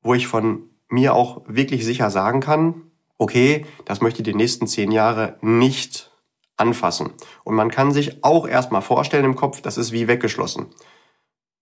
wo 0.01 0.13
ich 0.13 0.27
von 0.27 0.69
mir 0.87 1.15
auch 1.15 1.41
wirklich 1.47 1.83
sicher 1.83 2.09
sagen 2.09 2.39
kann, 2.39 2.81
okay, 3.17 3.65
das 3.85 4.01
möchte 4.01 4.21
ich 4.21 4.25
die 4.25 4.35
nächsten 4.35 4.67
10 4.67 4.91
Jahre 4.91 5.37
nicht 5.41 6.11
anfassen. 6.57 7.11
Und 7.43 7.55
man 7.55 7.71
kann 7.71 7.91
sich 7.91 8.23
auch 8.23 8.47
erstmal 8.47 8.81
vorstellen 8.81 9.25
im 9.25 9.35
Kopf, 9.35 9.61
das 9.61 9.77
ist 9.77 9.91
wie 9.91 10.07
weggeschlossen. 10.07 10.67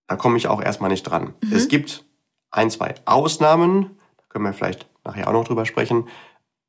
Da 0.07 0.15
komme 0.15 0.37
ich 0.37 0.47
auch 0.47 0.61
erstmal 0.61 0.89
nicht 0.89 1.03
dran. 1.03 1.33
Mhm. 1.41 1.53
Es 1.53 1.67
gibt 1.67 2.05
ein, 2.51 2.69
zwei 2.69 2.95
Ausnahmen, 3.05 3.97
da 4.17 4.23
können 4.29 4.45
wir 4.45 4.53
vielleicht 4.53 4.89
nachher 5.03 5.27
auch 5.27 5.33
noch 5.33 5.45
drüber 5.45 5.65
sprechen. 5.65 6.07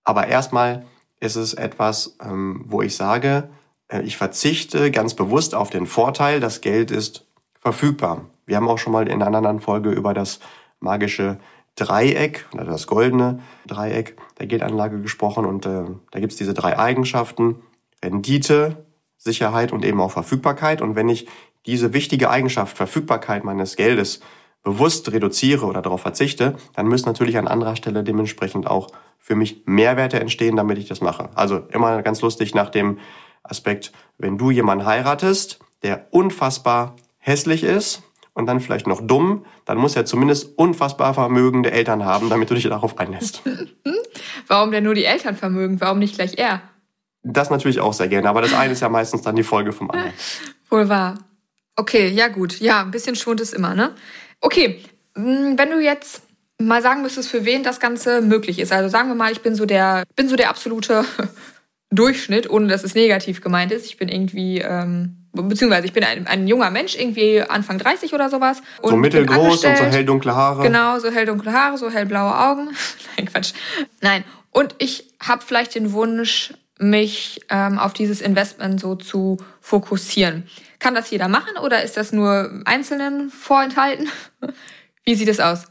Aber 0.04 0.26
erstmal 0.26 0.86
ist 1.20 1.36
es 1.36 1.54
etwas, 1.54 2.16
ähm, 2.22 2.64
wo 2.66 2.82
ich 2.82 2.96
sage, 2.96 3.50
äh, 3.88 4.02
ich 4.02 4.16
verzichte 4.16 4.90
ganz 4.90 5.14
bewusst 5.14 5.54
auf 5.54 5.70
den 5.70 5.86
Vorteil, 5.86 6.40
das 6.40 6.60
Geld 6.60 6.90
ist 6.90 7.23
verfügbar. 7.64 8.26
Wir 8.46 8.56
haben 8.56 8.68
auch 8.68 8.78
schon 8.78 8.92
mal 8.92 9.08
in 9.08 9.22
einer 9.22 9.38
anderen 9.38 9.60
Folge 9.60 9.90
über 9.90 10.12
das 10.12 10.38
magische 10.80 11.38
Dreieck 11.76 12.46
oder 12.52 12.64
das 12.64 12.86
goldene 12.86 13.40
Dreieck 13.66 14.16
der 14.38 14.46
Geldanlage 14.46 15.00
gesprochen 15.00 15.46
und 15.46 15.66
äh, 15.66 15.84
da 16.10 16.20
gibt's 16.20 16.36
diese 16.36 16.54
drei 16.54 16.78
Eigenschaften, 16.78 17.56
Rendite, 18.04 18.84
Sicherheit 19.16 19.72
und 19.72 19.84
eben 19.84 20.00
auch 20.00 20.10
Verfügbarkeit. 20.10 20.82
Und 20.82 20.94
wenn 20.94 21.08
ich 21.08 21.26
diese 21.64 21.94
wichtige 21.94 22.28
Eigenschaft, 22.28 22.76
Verfügbarkeit 22.76 23.42
meines 23.42 23.76
Geldes 23.76 24.20
bewusst 24.62 25.10
reduziere 25.10 25.64
oder 25.64 25.80
darauf 25.80 26.02
verzichte, 26.02 26.56
dann 26.74 26.86
müssen 26.86 27.06
natürlich 27.06 27.38
an 27.38 27.48
anderer 27.48 27.76
Stelle 27.76 28.04
dementsprechend 28.04 28.66
auch 28.66 28.88
für 29.18 29.34
mich 29.34 29.62
Mehrwerte 29.64 30.20
entstehen, 30.20 30.56
damit 30.56 30.76
ich 30.76 30.86
das 30.86 31.00
mache. 31.00 31.30
Also 31.34 31.62
immer 31.70 32.02
ganz 32.02 32.20
lustig 32.20 32.54
nach 32.54 32.68
dem 32.68 32.98
Aspekt, 33.42 33.92
wenn 34.18 34.36
du 34.36 34.50
jemanden 34.50 34.84
heiratest, 34.84 35.58
der 35.82 36.06
unfassbar 36.10 36.96
hässlich 37.24 37.64
ist 37.64 38.02
und 38.34 38.46
dann 38.46 38.60
vielleicht 38.60 38.86
noch 38.86 39.00
dumm, 39.00 39.46
dann 39.64 39.78
muss 39.78 39.96
er 39.96 40.04
zumindest 40.04 40.58
unfassbar 40.58 41.14
vermögende 41.14 41.70
Eltern 41.70 42.04
haben, 42.04 42.28
damit 42.28 42.50
du 42.50 42.54
dich 42.54 42.64
darauf 42.64 42.98
einlässt. 42.98 43.42
Warum 44.46 44.70
denn 44.72 44.84
nur 44.84 44.94
die 44.94 45.06
Eltern 45.06 45.34
vermögen? 45.34 45.80
Warum 45.80 45.98
nicht 45.98 46.16
gleich 46.16 46.36
er? 46.36 46.60
Das 47.22 47.48
natürlich 47.48 47.80
auch 47.80 47.94
sehr 47.94 48.08
gerne, 48.08 48.28
aber 48.28 48.42
das 48.42 48.52
eine 48.52 48.74
ist 48.74 48.80
ja 48.80 48.90
meistens 48.90 49.22
dann 49.22 49.36
die 49.36 49.42
Folge 49.42 49.72
vom 49.72 49.90
anderen. 49.90 50.12
Wohl 50.70 50.88
wahr. 50.90 51.18
Okay, 51.76 52.08
ja 52.08 52.28
gut. 52.28 52.60
Ja, 52.60 52.82
ein 52.82 52.90
bisschen 52.90 53.16
Schwund 53.16 53.40
ist 53.40 53.54
immer, 53.54 53.74
ne? 53.74 53.94
Okay, 54.40 54.80
mm, 55.14 55.56
wenn 55.56 55.70
du 55.70 55.80
jetzt 55.80 56.22
mal 56.58 56.82
sagen 56.82 57.02
müsstest, 57.02 57.30
für 57.30 57.46
wen 57.46 57.62
das 57.62 57.80
Ganze 57.80 58.20
möglich 58.20 58.58
ist. 58.58 58.72
Also 58.72 58.88
sagen 58.90 59.08
wir 59.08 59.14
mal, 59.14 59.32
ich 59.32 59.40
bin 59.40 59.54
so 59.54 59.64
der, 59.64 60.04
bin 60.14 60.28
so 60.28 60.36
der 60.36 60.50
absolute 60.50 61.04
Durchschnitt, 61.90 62.50
ohne 62.50 62.66
dass 62.66 62.84
es 62.84 62.94
negativ 62.94 63.40
gemeint 63.40 63.72
ist. 63.72 63.86
Ich 63.86 63.96
bin 63.96 64.08
irgendwie, 64.08 64.58
ähm, 64.58 65.23
beziehungsweise 65.34 65.86
ich 65.86 65.92
bin 65.92 66.04
ein, 66.04 66.26
ein 66.26 66.46
junger 66.46 66.70
Mensch, 66.70 66.96
irgendwie 66.96 67.42
Anfang 67.42 67.78
30 67.78 68.14
oder 68.14 68.30
sowas. 68.30 68.62
Und 68.80 68.90
so 68.90 68.96
mittelgroß 68.96 69.64
und 69.64 69.76
so 69.76 69.84
helldunkle 69.84 70.34
Haare. 70.34 70.62
Genau, 70.62 70.98
so 70.98 71.10
helldunkle 71.10 71.52
Haare, 71.52 71.76
so 71.78 71.90
hellblaue 71.90 72.38
Augen. 72.38 72.68
Nein, 73.16 73.26
Quatsch. 73.26 73.52
Nein. 74.00 74.24
Und 74.50 74.76
ich 74.78 75.12
habe 75.20 75.42
vielleicht 75.44 75.74
den 75.74 75.92
Wunsch, 75.92 76.54
mich 76.78 77.40
ähm, 77.50 77.78
auf 77.78 77.92
dieses 77.92 78.20
Investment 78.20 78.80
so 78.80 78.94
zu 78.96 79.36
fokussieren. 79.60 80.48
Kann 80.78 80.94
das 80.94 81.10
jeder 81.10 81.28
machen 81.28 81.56
oder 81.62 81.82
ist 81.82 81.96
das 81.96 82.12
nur 82.12 82.62
Einzelnen 82.64 83.30
vorenthalten? 83.30 84.08
Wie 85.04 85.14
sieht 85.14 85.28
es 85.28 85.40
aus? 85.40 85.64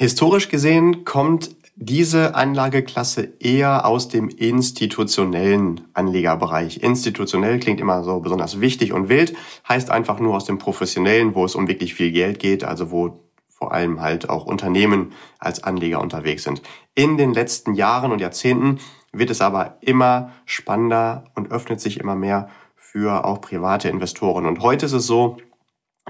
Historisch 0.00 0.48
gesehen 0.48 1.04
kommt 1.04 1.50
diese 1.76 2.36
Anlageklasse 2.36 3.32
eher 3.40 3.84
aus 3.84 4.08
dem 4.08 4.28
institutionellen 4.28 5.88
Anlegerbereich. 5.92 6.82
Institutionell 6.82 7.58
klingt 7.58 7.80
immer 7.80 8.04
so 8.04 8.20
besonders 8.20 8.60
wichtig 8.60 8.92
und 8.92 9.08
wild, 9.08 9.34
heißt 9.68 9.90
einfach 9.90 10.20
nur 10.20 10.36
aus 10.36 10.44
dem 10.44 10.58
professionellen, 10.58 11.34
wo 11.34 11.44
es 11.44 11.56
um 11.56 11.66
wirklich 11.66 11.94
viel 11.94 12.12
Geld 12.12 12.38
geht, 12.38 12.62
also 12.62 12.90
wo 12.90 13.24
vor 13.48 13.72
allem 13.72 14.00
halt 14.00 14.28
auch 14.28 14.46
Unternehmen 14.46 15.12
als 15.38 15.64
Anleger 15.64 16.00
unterwegs 16.00 16.44
sind. 16.44 16.62
In 16.94 17.16
den 17.16 17.34
letzten 17.34 17.74
Jahren 17.74 18.12
und 18.12 18.20
Jahrzehnten 18.20 18.78
wird 19.12 19.30
es 19.30 19.40
aber 19.40 19.78
immer 19.80 20.32
spannender 20.44 21.24
und 21.34 21.50
öffnet 21.50 21.80
sich 21.80 21.98
immer 21.98 22.14
mehr 22.14 22.50
für 22.76 23.24
auch 23.24 23.40
private 23.40 23.88
Investoren. 23.88 24.46
Und 24.46 24.60
heute 24.60 24.86
ist 24.86 24.92
es 24.92 25.06
so, 25.06 25.38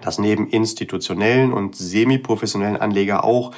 dass 0.03 0.19
neben 0.19 0.49
institutionellen 0.49 1.53
und 1.53 1.77
semi-professionellen 1.77 2.77
Anleger 2.77 3.25
auch 3.25 3.53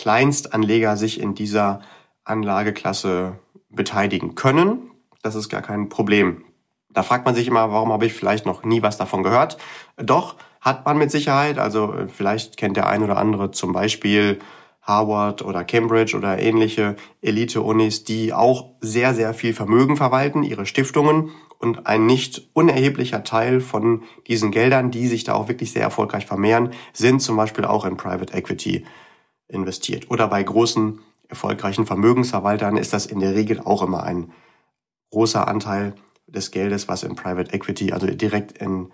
Kleinstanleger 0.00 0.96
sich 0.96 1.20
in 1.20 1.34
dieser 1.34 1.82
Anlageklasse 2.24 3.38
beteiligen 3.68 4.34
können. 4.34 4.90
Das 5.22 5.34
ist 5.34 5.50
gar 5.50 5.60
kein 5.60 5.90
Problem. 5.90 6.42
Da 6.88 7.02
fragt 7.02 7.26
man 7.26 7.34
sich 7.34 7.46
immer, 7.46 7.70
warum 7.70 7.92
habe 7.92 8.06
ich 8.06 8.14
vielleicht 8.14 8.46
noch 8.46 8.64
nie 8.64 8.80
was 8.80 8.96
davon 8.96 9.22
gehört? 9.22 9.58
Doch, 9.98 10.36
hat 10.62 10.86
man 10.86 10.96
mit 10.96 11.10
Sicherheit. 11.10 11.58
Also 11.58 11.92
äh, 11.92 12.08
vielleicht 12.08 12.56
kennt 12.56 12.78
der 12.78 12.88
ein 12.88 13.02
oder 13.02 13.18
andere 13.18 13.50
zum 13.50 13.74
Beispiel 13.74 14.38
Harvard 14.80 15.42
oder 15.42 15.64
Cambridge 15.64 16.16
oder 16.16 16.38
ähnliche 16.38 16.96
Elite-Unis, 17.20 18.04
die 18.04 18.32
auch 18.32 18.70
sehr, 18.80 19.12
sehr 19.12 19.34
viel 19.34 19.52
Vermögen 19.52 19.98
verwalten, 19.98 20.44
ihre 20.44 20.64
Stiftungen 20.64 21.28
und 21.58 21.86
ein 21.86 22.06
nicht 22.06 22.48
unerheblicher 22.54 23.22
Teil 23.22 23.60
von 23.60 24.04
diesen 24.28 24.50
Geldern, 24.50 24.90
die 24.90 25.08
sich 25.08 25.24
da 25.24 25.34
auch 25.34 25.48
wirklich 25.48 25.72
sehr 25.72 25.82
erfolgreich 25.82 26.24
vermehren, 26.24 26.70
sind 26.94 27.20
zum 27.20 27.36
Beispiel 27.36 27.66
auch 27.66 27.84
in 27.84 27.98
Private 27.98 28.32
Equity 28.32 28.86
investiert. 29.50 30.10
Oder 30.10 30.28
bei 30.28 30.42
großen, 30.42 31.00
erfolgreichen 31.28 31.86
Vermögensverwaltern 31.86 32.76
ist 32.76 32.92
das 32.92 33.06
in 33.06 33.20
der 33.20 33.34
Regel 33.34 33.60
auch 33.60 33.82
immer 33.82 34.02
ein 34.02 34.32
großer 35.10 35.46
Anteil 35.46 35.94
des 36.26 36.50
Geldes, 36.50 36.88
was 36.88 37.02
in 37.02 37.14
Private 37.16 37.52
Equity, 37.52 37.92
also 37.92 38.06
direkt 38.06 38.58
in 38.58 38.90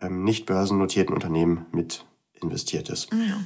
ähm, 0.00 0.24
nicht 0.24 0.46
börsennotierten 0.46 1.14
Unternehmen 1.14 1.66
mit 1.72 2.04
investiert 2.40 2.88
ist. 2.88 3.12
Ah 3.12 3.16
ja. 3.16 3.40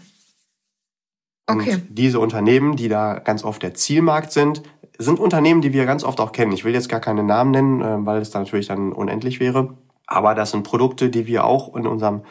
Okay. 1.47 1.75
Und 1.75 1.99
diese 1.99 2.21
Unternehmen, 2.21 2.77
die 2.77 2.89
da 2.89 3.19
ganz 3.19 3.45
oft 3.45 3.63
der 3.63 3.75
Zielmarkt 3.75 4.33
sind, 4.33 4.63
sind 4.99 5.19
Unternehmen, 5.19 5.63
die 5.63 5.73
wir 5.73 5.87
ganz 5.87 6.05
oft 6.05 6.21
auch 6.21 6.33
kennen. 6.33 6.53
Ich 6.53 6.65
will 6.65 6.75
jetzt 6.75 6.89
gar 6.89 7.01
keine 7.01 7.23
Namen 7.23 7.51
nennen, 7.51 7.81
äh, 7.81 8.07
weil 8.07 8.21
es 8.21 8.31
da 8.31 8.39
natürlich 8.39 8.67
dann 8.67 8.93
unendlich 8.93 9.41
wäre. 9.41 9.77
Aber 10.07 10.35
das 10.35 10.51
sind 10.51 10.63
Produkte, 10.63 11.09
die 11.09 11.27
wir 11.27 11.45
auch 11.45 11.75
in 11.75 11.87
unserem 11.87 12.23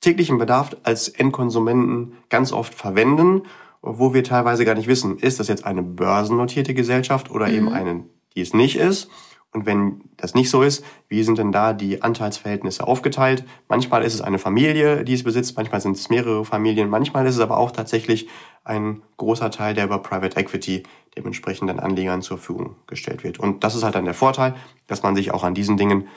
täglichen 0.00 0.38
Bedarf 0.38 0.76
als 0.82 1.08
Endkonsumenten 1.08 2.14
ganz 2.28 2.52
oft 2.52 2.74
verwenden, 2.74 3.42
wo 3.84 4.14
wir 4.14 4.24
teilweise 4.24 4.64
gar 4.64 4.74
nicht 4.74 4.88
wissen, 4.88 5.18
ist 5.18 5.38
das 5.40 5.48
jetzt 5.48 5.66
eine 5.66 5.82
börsennotierte 5.82 6.72
Gesellschaft 6.72 7.30
oder 7.30 7.48
mhm. 7.48 7.54
eben 7.54 7.68
eine, 7.72 8.04
die 8.34 8.40
es 8.40 8.54
nicht 8.54 8.76
ist. 8.76 9.10
Und 9.52 9.66
wenn 9.66 10.00
das 10.16 10.34
nicht 10.34 10.50
so 10.50 10.62
ist, 10.62 10.84
wie 11.06 11.22
sind 11.22 11.38
denn 11.38 11.52
da 11.52 11.72
die 11.74 12.02
Anteilsverhältnisse 12.02 12.88
aufgeteilt? 12.88 13.44
Manchmal 13.68 14.02
ist 14.02 14.14
es 14.14 14.20
eine 14.20 14.40
Familie, 14.40 15.04
die 15.04 15.14
es 15.14 15.22
besitzt, 15.22 15.56
manchmal 15.56 15.80
sind 15.80 15.96
es 15.96 16.10
mehrere 16.10 16.44
Familien, 16.44 16.90
manchmal 16.90 17.24
ist 17.26 17.36
es 17.36 17.40
aber 17.40 17.58
auch 17.58 17.70
tatsächlich 17.70 18.28
ein 18.64 19.02
großer 19.16 19.52
Teil, 19.52 19.74
der 19.74 19.84
über 19.84 19.98
Private 19.98 20.40
Equity 20.40 20.82
dementsprechenden 21.16 21.78
Anlegern 21.78 22.22
zur 22.22 22.38
Verfügung 22.38 22.74
gestellt 22.88 23.22
wird. 23.22 23.38
Und 23.38 23.62
das 23.62 23.76
ist 23.76 23.84
halt 23.84 23.94
dann 23.94 24.06
der 24.06 24.14
Vorteil, 24.14 24.54
dass 24.88 25.04
man 25.04 25.14
sich 25.14 25.30
auch 25.30 25.44
an 25.44 25.54
diesen 25.54 25.76
Dingen 25.76 26.08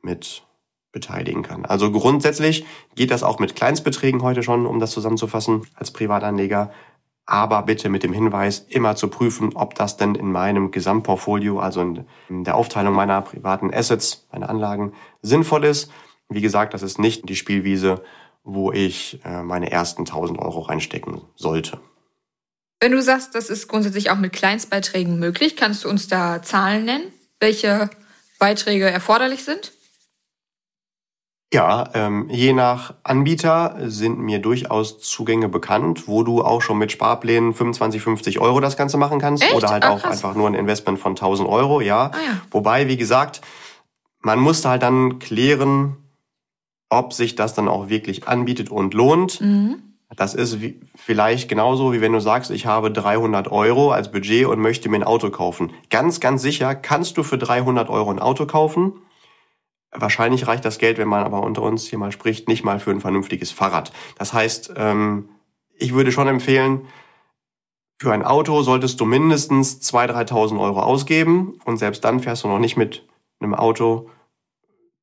mit 0.00 0.46
beteiligen 0.92 1.42
kann. 1.42 1.66
Also 1.66 1.92
grundsätzlich 1.92 2.64
geht 2.94 3.10
das 3.10 3.22
auch 3.22 3.38
mit 3.38 3.54
Kleinstbeträgen 3.54 4.22
heute 4.22 4.42
schon, 4.42 4.64
um 4.64 4.80
das 4.80 4.92
zusammenzufassen, 4.92 5.66
als 5.74 5.90
Privatanleger 5.90 6.70
aber 7.26 7.62
bitte 7.62 7.88
mit 7.88 8.04
dem 8.04 8.12
Hinweis, 8.12 8.64
immer 8.68 8.94
zu 8.94 9.08
prüfen, 9.08 9.54
ob 9.54 9.74
das 9.74 9.96
denn 9.96 10.14
in 10.14 10.30
meinem 10.30 10.70
Gesamtportfolio, 10.70 11.58
also 11.58 11.80
in 11.80 12.44
der 12.44 12.54
Aufteilung 12.54 12.94
meiner 12.94 13.20
privaten 13.20 13.74
Assets, 13.74 14.26
meiner 14.32 14.48
Anlagen, 14.48 14.92
sinnvoll 15.22 15.64
ist. 15.64 15.90
Wie 16.28 16.40
gesagt, 16.40 16.72
das 16.72 16.82
ist 16.82 16.98
nicht 16.98 17.28
die 17.28 17.36
Spielwiese, 17.36 18.02
wo 18.44 18.70
ich 18.70 19.20
äh, 19.24 19.42
meine 19.42 19.72
ersten 19.72 20.02
1000 20.02 20.38
Euro 20.38 20.60
reinstecken 20.60 21.20
sollte. 21.34 21.80
Wenn 22.80 22.92
du 22.92 23.02
sagst, 23.02 23.34
das 23.34 23.50
ist 23.50 23.68
grundsätzlich 23.68 24.10
auch 24.10 24.18
mit 24.18 24.32
Kleinstbeiträgen 24.32 25.18
möglich, 25.18 25.56
kannst 25.56 25.84
du 25.84 25.88
uns 25.88 26.06
da 26.06 26.42
Zahlen 26.42 26.84
nennen, 26.84 27.12
welche 27.40 27.90
Beiträge 28.38 28.88
erforderlich 28.88 29.44
sind? 29.44 29.72
Ja, 31.54 31.88
ähm, 31.94 32.28
je 32.28 32.52
nach 32.52 32.94
Anbieter 33.04 33.76
sind 33.84 34.18
mir 34.18 34.40
durchaus 34.40 34.98
Zugänge 34.98 35.48
bekannt, 35.48 36.08
wo 36.08 36.24
du 36.24 36.42
auch 36.42 36.60
schon 36.60 36.78
mit 36.78 36.90
Sparplänen 36.90 37.54
25, 37.54 38.02
50 38.02 38.40
Euro 38.40 38.58
das 38.58 38.76
Ganze 38.76 38.96
machen 38.96 39.20
kannst. 39.20 39.44
Echt? 39.44 39.54
Oder 39.54 39.68
halt 39.68 39.84
ah, 39.84 39.90
auch 39.90 40.04
einfach 40.04 40.34
nur 40.34 40.48
ein 40.48 40.54
Investment 40.54 40.98
von 40.98 41.12
1000 41.12 41.48
Euro, 41.48 41.80
ja. 41.80 42.06
Ah, 42.06 42.16
ja. 42.16 42.40
Wobei, 42.50 42.88
wie 42.88 42.96
gesagt, 42.96 43.42
man 44.20 44.40
muss 44.40 44.64
halt 44.64 44.82
dann 44.82 45.20
klären, 45.20 45.96
ob 46.88 47.12
sich 47.12 47.36
das 47.36 47.54
dann 47.54 47.68
auch 47.68 47.88
wirklich 47.88 48.26
anbietet 48.26 48.70
und 48.70 48.92
lohnt. 48.92 49.40
Mhm. 49.40 49.82
Das 50.16 50.34
ist 50.34 50.60
wie, 50.60 50.80
vielleicht 50.96 51.48
genauso, 51.48 51.92
wie 51.92 52.00
wenn 52.00 52.12
du 52.12 52.20
sagst, 52.20 52.50
ich 52.50 52.66
habe 52.66 52.90
300 52.90 53.50
Euro 53.52 53.92
als 53.92 54.10
Budget 54.10 54.46
und 54.46 54.58
möchte 54.60 54.88
mir 54.88 54.96
ein 54.96 55.04
Auto 55.04 55.30
kaufen. 55.30 55.72
Ganz, 55.90 56.18
ganz 56.18 56.42
sicher 56.42 56.74
kannst 56.74 57.16
du 57.16 57.22
für 57.22 57.38
300 57.38 57.88
Euro 57.88 58.10
ein 58.10 58.18
Auto 58.18 58.46
kaufen 58.46 58.94
Wahrscheinlich 59.98 60.46
reicht 60.46 60.64
das 60.64 60.78
Geld, 60.78 60.98
wenn 60.98 61.08
man 61.08 61.24
aber 61.24 61.42
unter 61.42 61.62
uns 61.62 61.86
hier 61.86 61.98
mal 61.98 62.12
spricht, 62.12 62.48
nicht 62.48 62.64
mal 62.64 62.78
für 62.78 62.90
ein 62.90 63.00
vernünftiges 63.00 63.50
Fahrrad. 63.50 63.92
Das 64.18 64.32
heißt, 64.32 64.74
ähm, 64.76 65.30
ich 65.74 65.94
würde 65.94 66.12
schon 66.12 66.28
empfehlen, 66.28 66.86
für 67.98 68.12
ein 68.12 68.24
Auto 68.24 68.62
solltest 68.62 69.00
du 69.00 69.06
mindestens 69.06 69.80
2.000, 69.80 70.28
3.000 70.28 70.60
Euro 70.60 70.82
ausgeben 70.82 71.58
und 71.64 71.78
selbst 71.78 72.04
dann 72.04 72.20
fährst 72.20 72.44
du 72.44 72.48
noch 72.48 72.58
nicht 72.58 72.76
mit 72.76 73.06
einem 73.40 73.54
Auto 73.54 74.10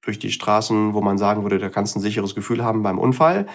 durch 0.01 0.19
die 0.19 0.31
Straßen, 0.31 0.93
wo 0.93 1.01
man 1.01 1.17
sagen 1.17 1.43
würde, 1.43 1.57
da 1.57 1.69
kannst 1.69 1.95
du 1.95 1.99
ein 1.99 2.03
sicheres 2.03 2.35
Gefühl 2.35 2.63
haben 2.63 2.83
beim 2.83 2.99
Unfall. 2.99 3.47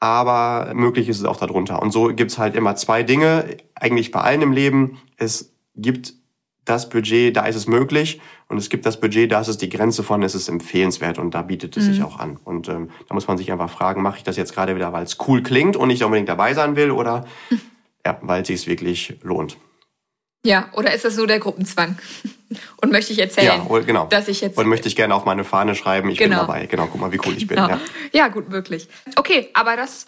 Aber 0.00 0.72
möglich 0.74 1.08
ist 1.08 1.20
es 1.20 1.24
auch 1.24 1.36
darunter. 1.36 1.80
Und 1.80 1.92
so 1.92 2.08
gibt's 2.08 2.36
halt 2.36 2.56
immer 2.56 2.74
zwei 2.74 3.04
Dinge, 3.04 3.56
eigentlich 3.74 4.10
bei 4.10 4.20
allen 4.20 4.42
im 4.42 4.52
Leben. 4.52 4.98
Es 5.16 5.54
gibt 5.76 6.14
das 6.64 6.88
Budget, 6.88 7.36
da 7.36 7.46
ist 7.46 7.56
es 7.56 7.66
möglich. 7.66 8.20
Und 8.48 8.58
es 8.58 8.68
gibt 8.68 8.86
das 8.86 9.00
Budget, 9.00 9.32
da 9.32 9.40
ist 9.40 9.48
es 9.48 9.58
die 9.58 9.68
Grenze 9.68 10.02
von, 10.02 10.22
ist 10.22 10.34
es 10.34 10.48
empfehlenswert 10.48 11.18
und 11.18 11.34
da 11.34 11.42
bietet 11.42 11.76
es 11.76 11.86
mhm. 11.86 11.92
sich 11.92 12.02
auch 12.02 12.18
an. 12.18 12.38
Und 12.44 12.68
ähm, 12.68 12.90
da 13.08 13.14
muss 13.14 13.26
man 13.26 13.38
sich 13.38 13.50
einfach 13.50 13.70
fragen, 13.70 14.02
mache 14.02 14.18
ich 14.18 14.24
das 14.24 14.36
jetzt 14.36 14.54
gerade 14.54 14.76
wieder, 14.76 14.92
weil 14.92 15.04
es 15.04 15.16
cool 15.26 15.42
klingt 15.42 15.76
und 15.76 15.90
ich 15.90 16.04
unbedingt 16.04 16.28
dabei 16.28 16.54
sein 16.54 16.76
will 16.76 16.90
oder 16.90 17.24
ja, 18.06 18.18
weil 18.22 18.42
es 18.42 18.48
sich 18.48 18.66
wirklich 18.66 19.14
lohnt. 19.22 19.56
Ja, 20.44 20.68
oder 20.72 20.92
ist 20.92 21.04
das 21.04 21.14
so 21.14 21.24
der 21.24 21.38
Gruppenzwang? 21.38 21.98
Und 22.82 22.90
möchte 22.92 23.12
ich 23.12 23.18
erzählen, 23.20 23.62
ja, 23.66 23.78
genau. 23.78 24.06
dass 24.06 24.28
ich 24.28 24.40
jetzt. 24.40 24.58
Und 24.58 24.66
möchte 24.66 24.88
ich 24.88 24.96
gerne 24.96 25.14
auf 25.14 25.24
meine 25.24 25.44
Fahne 25.44 25.74
schreiben, 25.74 26.10
ich 26.10 26.18
genau. 26.18 26.40
bin 26.40 26.46
dabei. 26.46 26.66
Genau, 26.66 26.88
guck 26.90 27.00
mal, 27.00 27.12
wie 27.12 27.20
cool 27.24 27.34
ich 27.36 27.46
bin. 27.46 27.56
Genau. 27.56 27.68
Ja. 27.68 27.80
ja, 28.12 28.28
gut 28.28 28.50
möglich. 28.50 28.88
Okay, 29.16 29.48
aber 29.54 29.76
das 29.76 30.06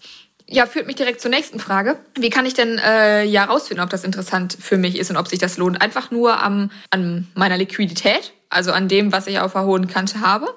ja, 0.48 0.66
führt 0.66 0.86
mich 0.86 0.96
direkt 0.96 1.20
zur 1.20 1.30
nächsten 1.30 1.58
Frage. 1.58 1.96
Wie 2.18 2.30
kann 2.30 2.46
ich 2.46 2.54
denn 2.54 2.78
äh, 2.78 3.24
ja 3.24 3.44
rausfinden, 3.44 3.82
ob 3.82 3.90
das 3.90 4.04
interessant 4.04 4.56
für 4.60 4.76
mich 4.76 4.98
ist 4.98 5.10
und 5.10 5.16
ob 5.16 5.28
sich 5.28 5.38
das 5.38 5.56
lohnt? 5.56 5.80
Einfach 5.80 6.10
nur 6.10 6.42
am, 6.42 6.70
an 6.90 7.28
meiner 7.34 7.56
Liquidität, 7.56 8.32
also 8.50 8.72
an 8.72 8.88
dem, 8.88 9.12
was 9.12 9.26
ich 9.26 9.38
auf 9.38 9.52
der 9.52 9.64
hohen 9.64 9.86
Kante 9.86 10.20
habe? 10.20 10.48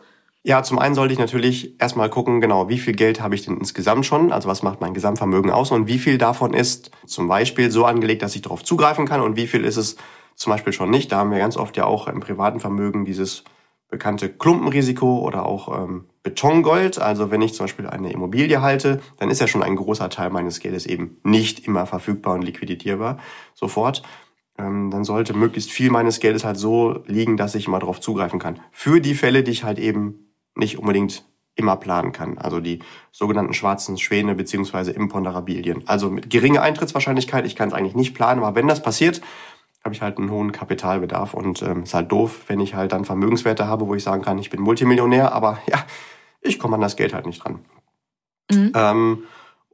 Ja, 0.44 0.63
zum 0.63 0.79
einen 0.79 0.96
sollte 0.96 1.13
ich 1.13 1.20
natürlich 1.20 1.79
erstmal 1.79 2.10
gucken, 2.10 2.39
genau, 2.39 2.70
wie 2.70 2.79
viel 2.79 2.94
Geld 2.94 3.22
habe 3.22 3.36
ich 3.36 3.44
denn 3.44 3.58
insgesamt 3.58 4.06
schon, 4.06 4.32
also 4.32 4.48
was 4.48 4.63
macht 4.63 4.79
mein 4.79 4.94
Gesamtvermögen 4.94 5.51
aus 5.51 5.72
und 5.72 5.88
wie 5.88 6.00
viel 6.00 6.17
davon 6.17 6.53
ist 6.53 6.91
zum 7.06 7.27
Beispiel 7.27 7.70
so 7.70 7.84
angelegt, 7.84 8.22
dass 8.22 8.36
ich 8.36 8.44
darauf 8.44 8.63
zugreifen 8.63 9.06
kann 9.06 9.22
und 9.22 9.36
wie 9.36 9.48
viel 9.48 9.65
ist 9.65 9.77
es 9.77 9.98
zum 10.36 10.51
Beispiel 10.51 10.72
schon 10.72 10.89
nicht. 10.89 11.12
Da 11.12 11.17
haben 11.17 11.32
wir 11.32 11.39
ganz 11.39 11.58
oft 11.58 11.75
ja 11.75 11.86
auch 11.86 12.08
im 12.08 12.22
privaten 12.22 12.60
Vermögen 12.60 13.03
dieses 13.03 13.44
bekannte 13.89 14.29
Klumpenrisiko 14.29 15.20
oder 15.20 15.46
auch 15.46 15.84
ähm, 15.84 16.06
Betongold. 16.27 17.00
Also 17.00 17.31
wenn 17.31 17.41
ich 17.41 17.53
zum 17.53 17.63
Beispiel 17.63 17.88
eine 17.88 18.12
Immobilie 18.12 18.62
halte, 18.62 19.00
dann 19.17 19.29
ist 19.29 19.39
ja 19.39 19.48
schon 19.48 19.63
ein 19.63 19.77
großer 19.77 20.10
Teil 20.10 20.29
meines 20.29 20.60
Geldes 20.60 20.86
eben 20.86 21.22
nicht 21.24 21.65
immer 21.65 21.86
verfügbar 21.86 22.34
und 22.34 22.41
liquidierbar 22.41 23.17
sofort. 23.53 24.03
Ähm, 24.57 24.91
dann 24.91 25.05
sollte 25.05 25.34
möglichst 25.34 25.72
viel 25.72 25.89
meines 25.89 26.19
Geldes 26.19 26.43
halt 26.43 26.57
so 26.57 27.01
liegen, 27.05 27.38
dass 27.38 27.55
ich 27.55 27.67
immer 27.67 27.79
darauf 27.79 28.01
zugreifen 28.01 28.39
kann. 28.39 28.60
Für 28.72 29.00
die 29.00 29.15
Fälle, 29.15 29.41
die 29.41 29.51
ich 29.51 29.63
halt 29.63 29.79
eben 29.79 30.34
nicht 30.53 30.77
unbedingt 30.77 31.24
immer 31.55 31.77
planen 31.77 32.12
kann. 32.12 32.38
Also 32.38 32.60
die 32.60 32.79
sogenannten 33.13 33.53
schwarzen 33.53 33.98
Schwäne 33.98 34.36
beziehungsweise 34.36 34.91
Imponderabilien. 34.91 35.88
Also 35.88 36.10
mit 36.10 36.29
geringer 36.29 36.62
Eintrittswahrscheinlichkeit, 36.62 37.46
ich 37.46 37.55
kann 37.55 37.69
es 37.69 37.74
eigentlich 37.74 37.96
nicht 37.96 38.13
planen, 38.13 38.43
aber 38.43 38.55
wenn 38.55 38.67
das 38.67 38.84
passiert, 38.84 39.22
habe 39.88 39.96
ich 39.96 40.01
halt 40.01 40.17
einen 40.17 40.29
hohen 40.29 40.51
Kapitalbedarf 40.51 41.34
und 41.34 41.62
ähm, 41.62 41.84
ist 41.84 41.93
halt 41.93 42.12
doof, 42.12 42.41
wenn 42.48 42.60
ich 42.60 42.75
halt 42.75 42.91
dann 42.91 43.05
Vermögenswerte 43.05 43.67
habe, 43.67 43.88
wo 43.88 43.96
ich 43.96 44.03
sagen 44.03 44.22
kann, 44.22 44.38
ich 44.38 44.50
bin 44.50 44.60
Multimillionär, 44.60 45.31
aber 45.31 45.60
ja, 45.67 45.86
ich 46.41 46.60
komme 46.60 46.75
an 46.75 46.82
das 46.82 46.96
Geld 46.96 47.13
halt 47.13 47.25
nicht 47.25 47.44
dran. 47.44 47.60
Mhm. 48.51 48.72
Ähm, 48.75 49.24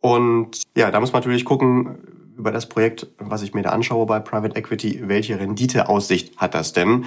und 0.01 0.61
ja, 0.75 0.91
da 0.91 0.99
muss 0.99 1.13
man 1.13 1.21
natürlich 1.21 1.45
gucken 1.45 1.97
über 2.37 2.51
das 2.51 2.67
Projekt, 2.67 3.07
was 3.19 3.41
ich 3.41 3.53
mir 3.53 3.61
da 3.61 3.69
anschaue 3.69 4.05
bei 4.05 4.19
Private 4.19 4.55
Equity, 4.55 5.03
welche 5.05 5.39
Renditeaussicht 5.39 6.37
hat 6.37 6.55
das 6.55 6.73
denn? 6.73 7.05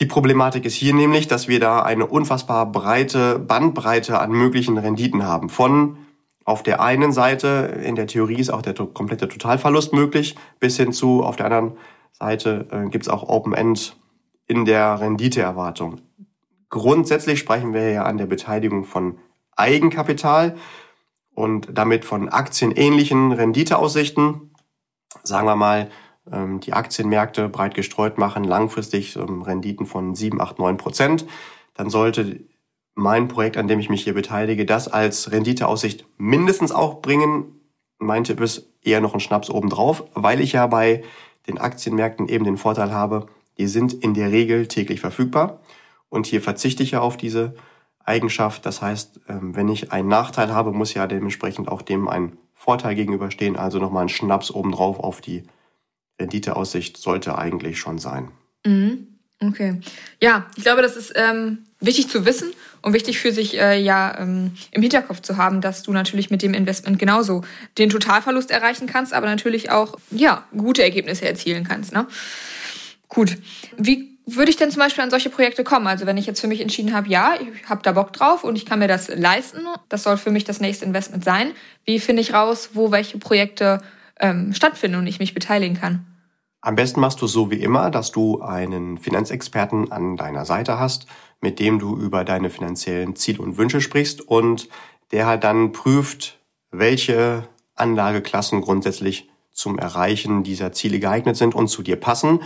Die 0.00 0.06
Problematik 0.06 0.64
ist 0.64 0.74
hier 0.74 0.94
nämlich, 0.94 1.26
dass 1.26 1.48
wir 1.48 1.58
da 1.58 1.82
eine 1.82 2.06
unfassbar 2.06 2.70
breite 2.70 3.40
Bandbreite 3.40 4.20
an 4.20 4.30
möglichen 4.30 4.78
Renditen 4.78 5.24
haben. 5.24 5.48
Von 5.48 5.98
auf 6.44 6.62
der 6.62 6.80
einen 6.80 7.12
Seite, 7.12 7.80
in 7.84 7.96
der 7.96 8.06
Theorie 8.06 8.38
ist 8.38 8.50
auch 8.50 8.62
der 8.62 8.74
komplette 8.74 9.28
Totalverlust 9.28 9.92
möglich, 9.92 10.36
bis 10.60 10.76
hin 10.76 10.92
zu 10.92 11.24
auf 11.24 11.36
der 11.36 11.46
anderen 11.46 11.72
Seite 12.12 12.68
äh, 12.70 12.88
gibt 12.88 13.04
es 13.04 13.08
auch 13.08 13.28
Open 13.28 13.54
End 13.54 13.96
in 14.46 14.64
der 14.64 15.00
Renditeerwartung. 15.00 16.00
Grundsätzlich 16.70 17.38
sprechen 17.38 17.72
wir 17.72 17.90
ja 17.90 18.04
an 18.04 18.18
der 18.18 18.26
Beteiligung 18.26 18.84
von 18.84 19.18
Eigenkapital 19.56 20.56
und 21.34 21.68
damit 21.72 22.04
von 22.04 22.28
aktienähnlichen 22.28 23.32
Renditeaussichten, 23.32 24.54
sagen 25.22 25.46
wir 25.46 25.56
mal, 25.56 25.90
ähm, 26.30 26.60
die 26.60 26.72
Aktienmärkte 26.72 27.48
breit 27.48 27.74
gestreut 27.74 28.18
machen, 28.18 28.44
langfristig 28.44 29.16
ähm, 29.16 29.42
Renditen 29.42 29.86
von 29.86 30.14
7, 30.14 30.40
8, 30.40 30.58
9 30.58 30.76
Prozent, 30.76 31.26
dann 31.74 31.90
sollte 31.90 32.40
mein 32.94 33.28
Projekt, 33.28 33.56
an 33.56 33.68
dem 33.68 33.78
ich 33.78 33.88
mich 33.88 34.02
hier 34.02 34.14
beteilige, 34.14 34.66
das 34.66 34.88
als 34.88 35.30
Renditeaussicht 35.30 36.04
mindestens 36.18 36.72
auch 36.72 37.00
bringen. 37.00 37.60
Mein 37.98 38.24
Tipp 38.24 38.40
ist 38.40 38.68
eher 38.82 39.00
noch 39.00 39.14
ein 39.14 39.20
Schnaps 39.20 39.50
obendrauf, 39.50 40.04
weil 40.14 40.40
ich 40.40 40.52
ja 40.52 40.66
bei 40.66 41.04
den 41.46 41.58
Aktienmärkten 41.58 42.28
eben 42.28 42.44
den 42.44 42.56
Vorteil 42.56 42.92
habe, 42.92 43.26
die 43.56 43.68
sind 43.68 43.92
in 43.92 44.14
der 44.14 44.32
Regel 44.32 44.66
täglich 44.66 45.00
verfügbar. 45.00 45.60
Und 46.08 46.26
hier 46.26 46.40
verzichte 46.40 46.82
ich 46.82 46.92
ja 46.92 47.00
auf 47.00 47.16
diese 47.16 47.54
Eigenschaft. 48.04 48.64
Das 48.66 48.82
heißt, 48.82 49.20
ähm, 49.28 49.54
wenn 49.54 49.68
ich 49.68 49.92
einen 49.92 50.08
Nachteil 50.08 50.52
habe, 50.54 50.72
muss 50.72 50.94
ja 50.94 51.06
dementsprechend 51.06 51.68
auch 51.68 51.82
dem 51.82 52.08
ein 52.08 52.36
Vorteil 52.54 52.94
gegenüberstehen. 52.94 53.56
Also 53.56 53.78
nochmal 53.78 54.04
ein 54.04 54.08
Schnaps 54.08 54.50
obendrauf 54.50 54.98
auf 54.98 55.20
die 55.20 55.44
Renditeaussicht 56.20 56.96
sollte 56.96 57.38
eigentlich 57.38 57.78
schon 57.78 57.98
sein. 57.98 58.30
Mhm. 58.64 59.06
Okay. 59.40 59.80
Ja, 60.20 60.46
ich 60.56 60.64
glaube, 60.64 60.82
das 60.82 60.96
ist 60.96 61.12
ähm, 61.14 61.58
wichtig 61.78 62.08
zu 62.08 62.26
wissen 62.26 62.50
und 62.82 62.92
wichtig 62.92 63.20
für 63.20 63.30
sich 63.30 63.56
äh, 63.56 63.80
ja 63.80 64.18
ähm, 64.18 64.52
im 64.72 64.82
Hinterkopf 64.82 65.20
zu 65.20 65.36
haben, 65.36 65.60
dass 65.60 65.84
du 65.84 65.92
natürlich 65.92 66.30
mit 66.30 66.42
dem 66.42 66.54
Investment 66.54 66.98
genauso 66.98 67.44
den 67.78 67.88
Totalverlust 67.88 68.50
erreichen 68.50 68.88
kannst, 68.88 69.14
aber 69.14 69.26
natürlich 69.26 69.70
auch 69.70 69.96
ja 70.10 70.44
gute 70.56 70.82
Ergebnisse 70.82 71.28
erzielen 71.28 71.62
kannst. 71.62 71.92
Ne? 71.92 72.06
Gut. 73.06 73.38
Wie 73.76 74.17
würde 74.36 74.50
ich 74.50 74.56
denn 74.56 74.70
zum 74.70 74.80
Beispiel 74.80 75.02
an 75.02 75.10
solche 75.10 75.30
Projekte 75.30 75.64
kommen? 75.64 75.86
Also 75.86 76.06
wenn 76.06 76.16
ich 76.16 76.26
jetzt 76.26 76.40
für 76.40 76.48
mich 76.48 76.60
entschieden 76.60 76.94
habe, 76.94 77.08
ja, 77.08 77.34
ich 77.40 77.68
habe 77.68 77.82
da 77.82 77.92
Bock 77.92 78.12
drauf 78.12 78.44
und 78.44 78.56
ich 78.56 78.66
kann 78.66 78.78
mir 78.78 78.88
das 78.88 79.08
leisten, 79.08 79.60
das 79.88 80.02
soll 80.02 80.16
für 80.16 80.30
mich 80.30 80.44
das 80.44 80.60
nächste 80.60 80.84
Investment 80.84 81.24
sein. 81.24 81.52
Wie 81.84 81.98
finde 81.98 82.22
ich 82.22 82.34
raus, 82.34 82.70
wo 82.74 82.90
welche 82.90 83.18
Projekte 83.18 83.80
ähm, 84.20 84.52
stattfinden 84.52 84.98
und 84.98 85.06
ich 85.06 85.18
mich 85.18 85.34
beteiligen 85.34 85.76
kann? 85.76 86.04
Am 86.60 86.74
besten 86.74 87.00
machst 87.00 87.22
du 87.22 87.26
so 87.26 87.50
wie 87.50 87.62
immer, 87.62 87.90
dass 87.90 88.10
du 88.10 88.42
einen 88.42 88.98
Finanzexperten 88.98 89.92
an 89.92 90.16
deiner 90.16 90.44
Seite 90.44 90.78
hast, 90.78 91.06
mit 91.40 91.60
dem 91.60 91.78
du 91.78 91.96
über 91.96 92.24
deine 92.24 92.50
finanziellen 92.50 93.14
Ziele 93.14 93.40
und 93.40 93.56
Wünsche 93.56 93.80
sprichst 93.80 94.20
und 94.20 94.68
der 95.12 95.26
halt 95.26 95.44
dann 95.44 95.72
prüft, 95.72 96.38
welche 96.70 97.48
Anlageklassen 97.76 98.60
grundsätzlich 98.60 99.30
zum 99.52 99.78
Erreichen 99.78 100.42
dieser 100.42 100.72
Ziele 100.72 100.98
geeignet 100.98 101.36
sind 101.36 101.54
und 101.54 101.68
zu 101.68 101.82
dir 101.82 101.96
passen. 101.96 102.40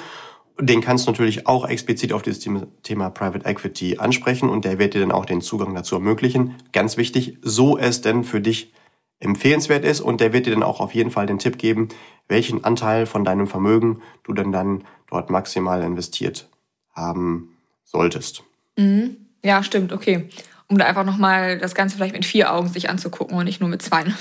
Den 0.59 0.81
kannst 0.81 1.07
du 1.07 1.11
natürlich 1.11 1.47
auch 1.47 1.69
explizit 1.69 2.13
auf 2.13 2.23
dieses 2.23 2.47
Thema 2.83 3.11
Private 3.11 3.47
Equity 3.47 3.99
ansprechen 3.99 4.49
und 4.49 4.65
der 4.65 4.79
wird 4.79 4.95
dir 4.95 5.01
dann 5.01 5.13
auch 5.13 5.25
den 5.25 5.41
Zugang 5.41 5.75
dazu 5.75 5.97
ermöglichen. 5.97 6.57
Ganz 6.73 6.97
wichtig, 6.97 7.39
so 7.43 7.79
es 7.79 8.01
denn 8.01 8.25
für 8.25 8.41
dich 8.41 8.73
empfehlenswert 9.19 9.85
ist 9.85 10.01
und 10.01 10.21
der 10.21 10.33
wird 10.33 10.47
dir 10.47 10.53
dann 10.53 10.63
auch 10.63 10.81
auf 10.81 10.95
jeden 10.95 11.11
Fall 11.11 11.27
den 11.27 11.39
Tipp 11.39 11.59
geben, 11.59 11.89
welchen 12.29 12.65
Anteil 12.65 13.07
von 13.07 13.25
deinem 13.25 13.47
Vermögen 13.47 14.03
du 14.25 14.33
denn 14.33 14.53
dann 14.53 14.85
dort 15.09 15.31
maximal 15.31 15.83
investiert 15.83 16.49
haben 16.93 17.57
solltest. 17.85 18.43
Mhm. 18.77 19.17
Ja, 19.45 19.63
stimmt, 19.63 19.93
okay. 19.93 20.29
Um 20.69 20.79
da 20.79 20.87
einfach 20.87 21.05
nochmal 21.05 21.59
das 21.59 21.75
Ganze 21.75 21.97
vielleicht 21.97 22.15
mit 22.15 22.25
vier 22.25 22.53
Augen 22.53 22.69
sich 22.69 22.89
anzugucken 22.89 23.37
und 23.37 23.45
nicht 23.45 23.61
nur 23.61 23.69
mit 23.69 23.83
zwei. 23.83 24.05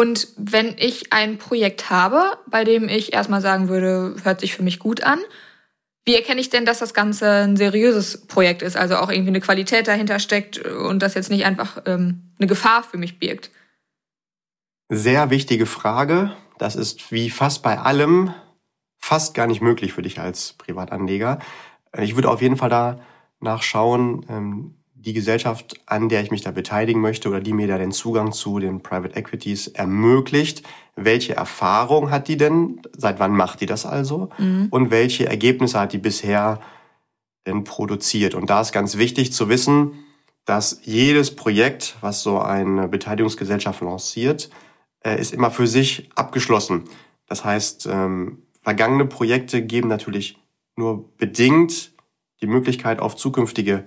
Und 0.00 0.28
wenn 0.38 0.76
ich 0.78 1.12
ein 1.12 1.36
Projekt 1.36 1.90
habe, 1.90 2.38
bei 2.46 2.64
dem 2.64 2.88
ich 2.88 3.12
erstmal 3.12 3.42
sagen 3.42 3.68
würde, 3.68 4.16
hört 4.24 4.40
sich 4.40 4.54
für 4.54 4.62
mich 4.62 4.78
gut 4.78 5.02
an, 5.02 5.18
wie 6.06 6.14
erkenne 6.14 6.40
ich 6.40 6.48
denn, 6.48 6.64
dass 6.64 6.78
das 6.78 6.94
Ganze 6.94 7.30
ein 7.30 7.58
seriöses 7.58 8.26
Projekt 8.26 8.62
ist, 8.62 8.78
also 8.78 8.96
auch 8.96 9.10
irgendwie 9.10 9.28
eine 9.28 9.42
Qualität 9.42 9.88
dahinter 9.88 10.18
steckt 10.18 10.56
und 10.56 11.02
das 11.02 11.12
jetzt 11.12 11.28
nicht 11.28 11.44
einfach 11.44 11.82
ähm, 11.84 12.32
eine 12.38 12.46
Gefahr 12.46 12.82
für 12.82 12.96
mich 12.96 13.18
birgt? 13.18 13.50
Sehr 14.88 15.28
wichtige 15.28 15.66
Frage. 15.66 16.34
Das 16.56 16.76
ist 16.76 17.12
wie 17.12 17.28
fast 17.28 17.62
bei 17.62 17.78
allem 17.78 18.32
fast 18.96 19.34
gar 19.34 19.46
nicht 19.46 19.60
möglich 19.60 19.92
für 19.92 20.00
dich 20.00 20.18
als 20.18 20.54
Privatanleger. 20.54 21.40
Ich 21.98 22.14
würde 22.14 22.30
auf 22.30 22.40
jeden 22.40 22.56
Fall 22.56 22.70
da 22.70 23.00
nachschauen, 23.40 24.24
ähm, 24.30 24.79
die 25.00 25.14
Gesellschaft, 25.14 25.80
an 25.86 26.08
der 26.08 26.22
ich 26.22 26.30
mich 26.30 26.42
da 26.42 26.50
beteiligen 26.50 27.00
möchte 27.00 27.28
oder 27.28 27.40
die 27.40 27.54
mir 27.54 27.66
da 27.66 27.78
den 27.78 27.92
Zugang 27.92 28.32
zu 28.32 28.58
den 28.58 28.82
Private 28.82 29.16
Equities 29.16 29.68
ermöglicht. 29.68 30.62
Welche 30.94 31.34
Erfahrung 31.34 32.10
hat 32.10 32.28
die 32.28 32.36
denn? 32.36 32.82
Seit 32.96 33.18
wann 33.18 33.34
macht 33.34 33.60
die 33.62 33.66
das 33.66 33.86
also? 33.86 34.28
Mhm. 34.38 34.68
Und 34.70 34.90
welche 34.90 35.26
Ergebnisse 35.26 35.80
hat 35.80 35.94
die 35.94 35.98
bisher 35.98 36.60
denn 37.46 37.64
produziert? 37.64 38.34
Und 38.34 38.50
da 38.50 38.60
ist 38.60 38.72
ganz 38.72 38.98
wichtig 38.98 39.32
zu 39.32 39.48
wissen, 39.48 40.04
dass 40.44 40.80
jedes 40.84 41.34
Projekt, 41.34 41.96
was 42.02 42.22
so 42.22 42.38
eine 42.38 42.88
Beteiligungsgesellschaft 42.88 43.80
lanciert, 43.80 44.50
äh, 45.02 45.18
ist 45.18 45.32
immer 45.32 45.50
für 45.50 45.66
sich 45.66 46.10
abgeschlossen. 46.14 46.84
Das 47.26 47.44
heißt, 47.44 47.88
ähm, 47.90 48.42
vergangene 48.62 49.06
Projekte 49.06 49.62
geben 49.62 49.88
natürlich 49.88 50.38
nur 50.76 51.08
bedingt 51.16 51.92
die 52.42 52.46
Möglichkeit 52.46 53.00
auf 53.00 53.16
zukünftige 53.16 53.84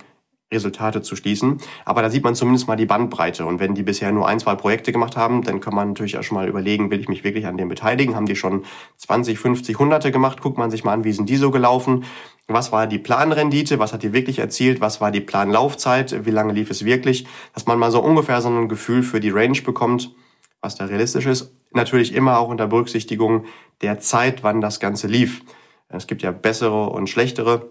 Resultate 0.53 1.01
zu 1.01 1.15
schließen. 1.15 1.57
Aber 1.83 2.01
da 2.01 2.09
sieht 2.09 2.23
man 2.23 2.35
zumindest 2.35 2.67
mal 2.67 2.75
die 2.75 2.85
Bandbreite. 2.85 3.45
Und 3.45 3.59
wenn 3.59 3.75
die 3.75 3.83
bisher 3.83 4.11
nur 4.11 4.27
ein, 4.27 4.39
zwei 4.39 4.55
Projekte 4.55 4.91
gemacht 4.91 5.17
haben, 5.17 5.43
dann 5.43 5.59
kann 5.59 5.75
man 5.75 5.89
natürlich 5.89 6.17
auch 6.17 6.23
schon 6.23 6.35
mal 6.35 6.47
überlegen, 6.47 6.91
will 6.91 7.01
ich 7.01 7.09
mich 7.09 7.23
wirklich 7.23 7.45
an 7.47 7.57
dem 7.57 7.69
beteiligen? 7.69 8.15
Haben 8.15 8.25
die 8.25 8.35
schon 8.35 8.63
20, 8.97 9.37
50, 9.37 9.79
Hunderte 9.79 10.11
gemacht? 10.11 10.41
Guckt 10.41 10.57
man 10.57 10.71
sich 10.71 10.83
mal 10.83 10.93
an, 10.93 11.03
wie 11.03 11.13
sind 11.13 11.29
die 11.29 11.37
so 11.37 11.51
gelaufen? 11.51 12.05
Was 12.47 12.71
war 12.71 12.87
die 12.87 12.99
Planrendite? 12.99 13.79
Was 13.79 13.93
hat 13.93 14.03
die 14.03 14.13
wirklich 14.13 14.39
erzielt? 14.39 14.79
Was 14.79 15.01
war 15.01 15.11
die 15.11 15.21
Planlaufzeit? 15.21 16.25
Wie 16.25 16.31
lange 16.31 16.53
lief 16.53 16.69
es 16.69 16.85
wirklich? 16.85 17.25
Dass 17.53 17.65
man 17.65 17.79
mal 17.79 17.91
so 17.91 18.01
ungefähr 18.01 18.41
so 18.41 18.49
ein 18.49 18.69
Gefühl 18.69 19.03
für 19.03 19.19
die 19.19 19.29
Range 19.29 19.61
bekommt 19.61 20.11
was 20.63 20.75
da 20.75 20.85
realistisch 20.85 21.25
ist. 21.25 21.51
Natürlich 21.71 22.15
immer 22.15 22.39
auch 22.39 22.47
unter 22.47 22.67
Berücksichtigung 22.67 23.45
der 23.81 23.99
Zeit, 23.99 24.43
wann 24.43 24.61
das 24.61 24.79
Ganze 24.79 25.07
lief. 25.07 25.43
Es 25.89 26.07
gibt 26.07 26.23
ja 26.23 26.31
bessere 26.31 26.89
und 26.89 27.09
schlechtere 27.09 27.69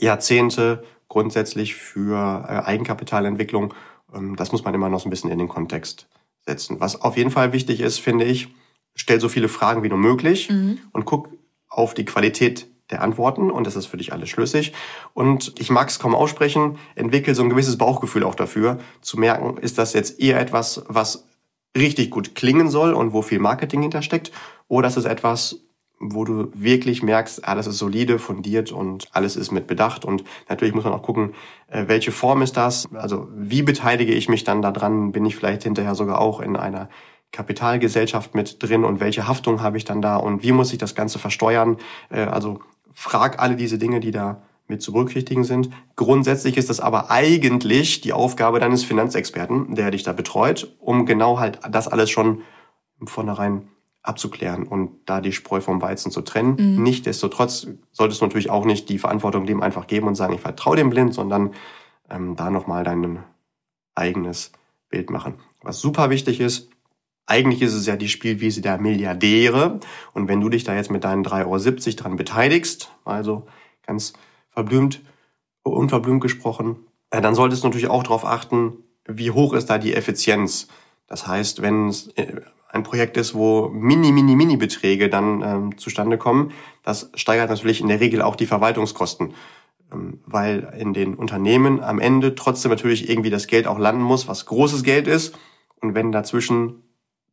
Jahrzehnte 0.00 0.84
grundsätzlich 1.08 1.74
für 1.74 2.44
äh, 2.48 2.66
Eigenkapitalentwicklung. 2.66 3.74
Ähm, 4.14 4.36
das 4.36 4.52
muss 4.52 4.64
man 4.64 4.74
immer 4.74 4.88
noch 4.88 5.00
so 5.00 5.08
ein 5.08 5.10
bisschen 5.10 5.30
in 5.30 5.38
den 5.38 5.48
Kontext 5.48 6.08
setzen. 6.46 6.80
Was 6.80 7.00
auf 7.00 7.16
jeden 7.16 7.30
Fall 7.30 7.52
wichtig 7.52 7.80
ist, 7.80 7.98
finde 7.98 8.24
ich, 8.24 8.48
stell 8.94 9.20
so 9.20 9.28
viele 9.28 9.48
Fragen 9.48 9.82
wie 9.82 9.88
nur 9.88 9.98
möglich 9.98 10.50
mhm. 10.50 10.78
und 10.92 11.04
guck 11.04 11.30
auf 11.68 11.94
die 11.94 12.04
Qualität 12.04 12.66
der 12.90 13.02
Antworten 13.02 13.50
und 13.50 13.66
das 13.66 13.76
ist 13.76 13.86
für 13.86 13.98
dich 13.98 14.12
alles 14.12 14.30
schlüssig. 14.30 14.72
Und 15.12 15.54
ich 15.58 15.70
mag 15.70 15.88
es 15.88 15.98
kaum 15.98 16.14
aussprechen, 16.14 16.78
entwickel 16.94 17.34
so 17.34 17.42
ein 17.42 17.50
gewisses 17.50 17.76
Bauchgefühl 17.76 18.24
auch 18.24 18.34
dafür, 18.34 18.78
zu 19.02 19.18
merken, 19.18 19.58
ist 19.58 19.78
das 19.78 19.92
jetzt 19.92 20.18
eher 20.20 20.40
etwas, 20.40 20.82
was 20.88 21.26
richtig 21.76 22.10
gut 22.10 22.34
klingen 22.34 22.70
soll 22.70 22.94
und 22.94 23.12
wo 23.12 23.22
viel 23.22 23.38
Marketing 23.38 23.82
hintersteckt, 23.82 24.32
oder 24.68 24.88
ist 24.88 24.96
es 24.96 25.04
etwas, 25.04 25.60
wo 26.00 26.24
du 26.24 26.50
wirklich 26.54 27.02
merkst, 27.02 27.44
alles 27.46 27.66
ist 27.66 27.78
solide, 27.78 28.18
fundiert 28.18 28.72
und 28.72 29.08
alles 29.12 29.36
ist 29.36 29.50
mit 29.50 29.66
Bedacht. 29.66 30.04
Und 30.04 30.24
natürlich 30.48 30.74
muss 30.74 30.84
man 30.84 30.92
auch 30.92 31.02
gucken, 31.02 31.34
äh, 31.68 31.84
welche 31.86 32.12
Form 32.12 32.42
ist 32.42 32.56
das? 32.56 32.88
Also 32.94 33.28
wie 33.34 33.62
beteilige 33.62 34.12
ich 34.12 34.28
mich 34.28 34.44
dann 34.44 34.62
daran? 34.62 35.12
Bin 35.12 35.26
ich 35.26 35.36
vielleicht 35.36 35.64
hinterher 35.64 35.94
sogar 35.94 36.20
auch 36.20 36.40
in 36.40 36.56
einer 36.56 36.88
Kapitalgesellschaft 37.32 38.34
mit 38.34 38.62
drin 38.62 38.84
und 38.84 39.00
welche 39.00 39.28
Haftung 39.28 39.60
habe 39.60 39.76
ich 39.76 39.84
dann 39.84 40.00
da 40.00 40.16
und 40.16 40.42
wie 40.42 40.52
muss 40.52 40.72
ich 40.72 40.78
das 40.78 40.94
Ganze 40.94 41.18
versteuern? 41.18 41.76
Äh, 42.10 42.20
also 42.20 42.60
frag 42.92 43.40
alle 43.40 43.56
diese 43.56 43.78
Dinge, 43.78 44.00
die 44.00 44.10
da 44.10 44.42
mit 44.66 44.82
zu 44.82 44.92
berücksichtigen 44.92 45.44
sind. 45.44 45.70
Grundsätzlich 45.96 46.56
ist 46.56 46.68
das 46.68 46.80
aber 46.80 47.10
eigentlich 47.10 48.02
die 48.02 48.12
Aufgabe 48.12 48.60
deines 48.60 48.84
Finanzexperten, 48.84 49.74
der 49.74 49.90
dich 49.90 50.02
da 50.02 50.12
betreut, 50.12 50.76
um 50.78 51.06
genau 51.06 51.38
halt 51.38 51.60
das 51.70 51.88
alles 51.88 52.10
schon 52.10 52.42
im 53.00 53.06
Vornherein 53.06 53.68
abzuklären 54.02 54.66
und 54.66 54.90
da 55.06 55.20
die 55.20 55.32
Spreu 55.32 55.60
vom 55.60 55.82
Weizen 55.82 56.10
zu 56.10 56.22
trennen. 56.22 56.56
Mhm. 56.58 56.82
Nichtsdestotrotz 56.82 57.66
solltest 57.92 58.20
du 58.20 58.26
natürlich 58.26 58.50
auch 58.50 58.64
nicht 58.64 58.88
die 58.88 58.98
Verantwortung 58.98 59.46
dem 59.46 59.62
einfach 59.62 59.86
geben 59.86 60.06
und 60.06 60.14
sagen, 60.14 60.34
ich 60.34 60.40
vertraue 60.40 60.76
dem 60.76 60.90
blind, 60.90 61.14
sondern 61.14 61.54
ähm, 62.08 62.36
da 62.36 62.50
nochmal 62.50 62.84
dein 62.84 63.22
eigenes 63.94 64.52
Bild 64.88 65.10
machen. 65.10 65.34
Was 65.62 65.80
super 65.80 66.10
wichtig 66.10 66.40
ist, 66.40 66.70
eigentlich 67.26 67.60
ist 67.60 67.74
es 67.74 67.86
ja 67.86 67.96
die 67.96 68.08
Spielwiese 68.08 68.62
der 68.62 68.78
Milliardäre. 68.78 69.80
Und 70.14 70.28
wenn 70.28 70.40
du 70.40 70.48
dich 70.48 70.64
da 70.64 70.74
jetzt 70.74 70.90
mit 70.90 71.04
deinen 71.04 71.24
3,70 71.24 71.44
Euro 71.44 71.96
dran 71.96 72.16
beteiligst, 72.16 72.90
also 73.04 73.46
ganz 73.86 74.14
verblümt, 74.50 75.02
unverblümt 75.62 76.22
gesprochen, 76.22 76.76
dann 77.10 77.34
solltest 77.34 77.62
du 77.62 77.68
natürlich 77.68 77.90
auch 77.90 78.02
darauf 78.02 78.24
achten, 78.24 78.78
wie 79.06 79.30
hoch 79.30 79.52
ist 79.52 79.66
da 79.66 79.78
die 79.78 79.94
Effizienz. 79.94 80.68
Das 81.08 81.26
heißt, 81.26 81.62
wenn 81.62 81.88
es 81.88 82.08
äh, 82.16 82.40
ein 82.68 82.82
Projekt 82.82 83.16
ist, 83.16 83.34
wo 83.34 83.68
mini, 83.68 84.12
mini, 84.12 84.36
mini 84.36 84.56
Beträge 84.56 85.08
dann 85.08 85.42
ähm, 85.42 85.78
zustande 85.78 86.18
kommen, 86.18 86.52
das 86.84 87.10
steigert 87.14 87.50
natürlich 87.50 87.80
in 87.80 87.88
der 87.88 88.00
Regel 88.00 88.22
auch 88.22 88.36
die 88.36 88.46
Verwaltungskosten, 88.46 89.34
ähm, 89.92 90.20
weil 90.26 90.74
in 90.78 90.92
den 90.92 91.14
Unternehmen 91.14 91.80
am 91.80 91.98
Ende 91.98 92.34
trotzdem 92.34 92.70
natürlich 92.70 93.08
irgendwie 93.08 93.30
das 93.30 93.46
Geld 93.46 93.66
auch 93.66 93.78
landen 93.78 94.02
muss, 94.02 94.28
was 94.28 94.46
großes 94.46 94.84
Geld 94.84 95.08
ist. 95.08 95.36
Und 95.80 95.94
wenn 95.94 96.12
dazwischen 96.12 96.82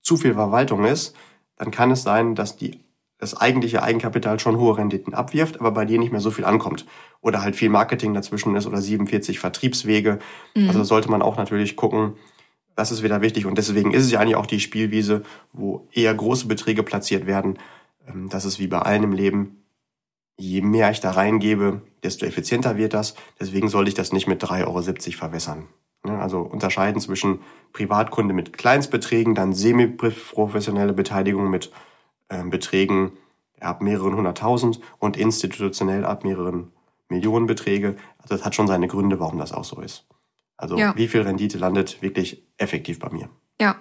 zu 0.02 0.18
viel 0.18 0.34
Verwaltung 0.36 0.86
ist, 0.86 1.16
dann 1.58 1.72
kann 1.72 1.92
es 1.92 2.04
sein, 2.04 2.36
dass 2.36 2.56
die 2.56 2.80
das 3.18 3.36
eigentliche 3.36 3.82
Eigenkapital 3.82 4.40
schon 4.40 4.58
hohe 4.58 4.78
Renditen 4.78 5.14
abwirft, 5.14 5.60
aber 5.60 5.72
bei 5.72 5.86
dir 5.86 5.98
nicht 5.98 6.12
mehr 6.12 6.22
so 6.22 6.32
viel 6.32 6.44
ankommt. 6.46 6.86
Oder 7.22 7.42
halt 7.42 7.56
viel 7.56 7.70
Marketing 7.70 8.14
dazwischen 8.14 8.56
ist 8.56 8.68
oder 8.68 8.82
47 8.82 9.40
Vertriebswege. 9.40 10.20
Mhm. 10.54 10.68
Also 10.68 10.84
sollte 10.84 11.10
man 11.10 11.22
auch 11.22 11.38
natürlich 11.38 11.76
gucken, 11.76 12.16
Das 12.76 12.92
ist 12.92 13.04
wieder 13.04 13.22
wichtig 13.22 13.46
und 13.46 13.58
deswegen 13.58 13.94
ist 13.94 14.04
es 14.04 14.12
ja 14.12 14.20
eigentlich 14.20 14.36
auch 14.36 14.46
die 14.46 14.60
Spielwiese, 14.60 15.24
wo 15.54 15.88
eher 15.94 16.14
große 16.14 16.48
Beträge 16.48 16.84
platziert 16.84 17.26
werden. 17.26 17.58
Ähm, 18.08 18.30
das 18.30 18.46
ist 18.46 18.60
wie 18.60 18.68
bei 18.68 18.80
allen 18.80 19.04
im 19.04 19.14
Leben. 19.14 19.64
Je 20.38 20.62
mehr 20.62 20.92
ich 20.92 21.00
da 21.00 21.12
reingebe, 21.12 21.82
desto 22.04 22.26
effizienter 22.26 22.76
wird 22.76 22.94
das. 22.94 23.16
Deswegen 23.40 23.70
sollte 23.70 23.90
ich 23.90 23.96
das 23.96 24.12
nicht 24.12 24.28
mit 24.28 24.44
3,70 24.44 24.66
Euro 24.66 25.18
verwässern. 25.18 25.68
Also 26.04 26.42
unterscheiden 26.42 27.02
zwischen 27.02 27.40
Privatkunde 27.74 28.34
mit 28.34 28.58
Kleinstbeträgen, 28.58 29.34
dann 29.34 29.54
semi-professionelle 29.54 30.94
Beteiligung 30.94 31.50
mit 31.50 31.72
ähm, 32.30 32.50
Beträgen 32.50 33.14
ab 33.60 33.82
mehreren 33.82 34.16
hunderttausend 34.16 34.80
und 35.00 35.18
institutionell 35.18 36.06
ab 36.06 36.24
mehreren 36.24 36.72
Millionen 37.10 37.48
Beträge. 37.48 37.96
Also 38.20 38.36
das 38.36 38.46
hat 38.46 38.56
schon 38.56 38.68
seine 38.68 38.88
Gründe, 38.88 39.20
warum 39.20 39.40
das 39.40 39.54
auch 39.54 39.64
so 39.64 39.80
ist. 39.82 40.06
Also 40.58 40.78
ja. 40.78 40.96
wie 40.96 41.08
viel 41.08 41.22
Rendite 41.22 41.58
landet 41.58 42.02
wirklich 42.02 42.44
effektiv 42.58 43.00
bei 43.00 43.10
mir? 43.10 43.30
Ja, 43.60 43.76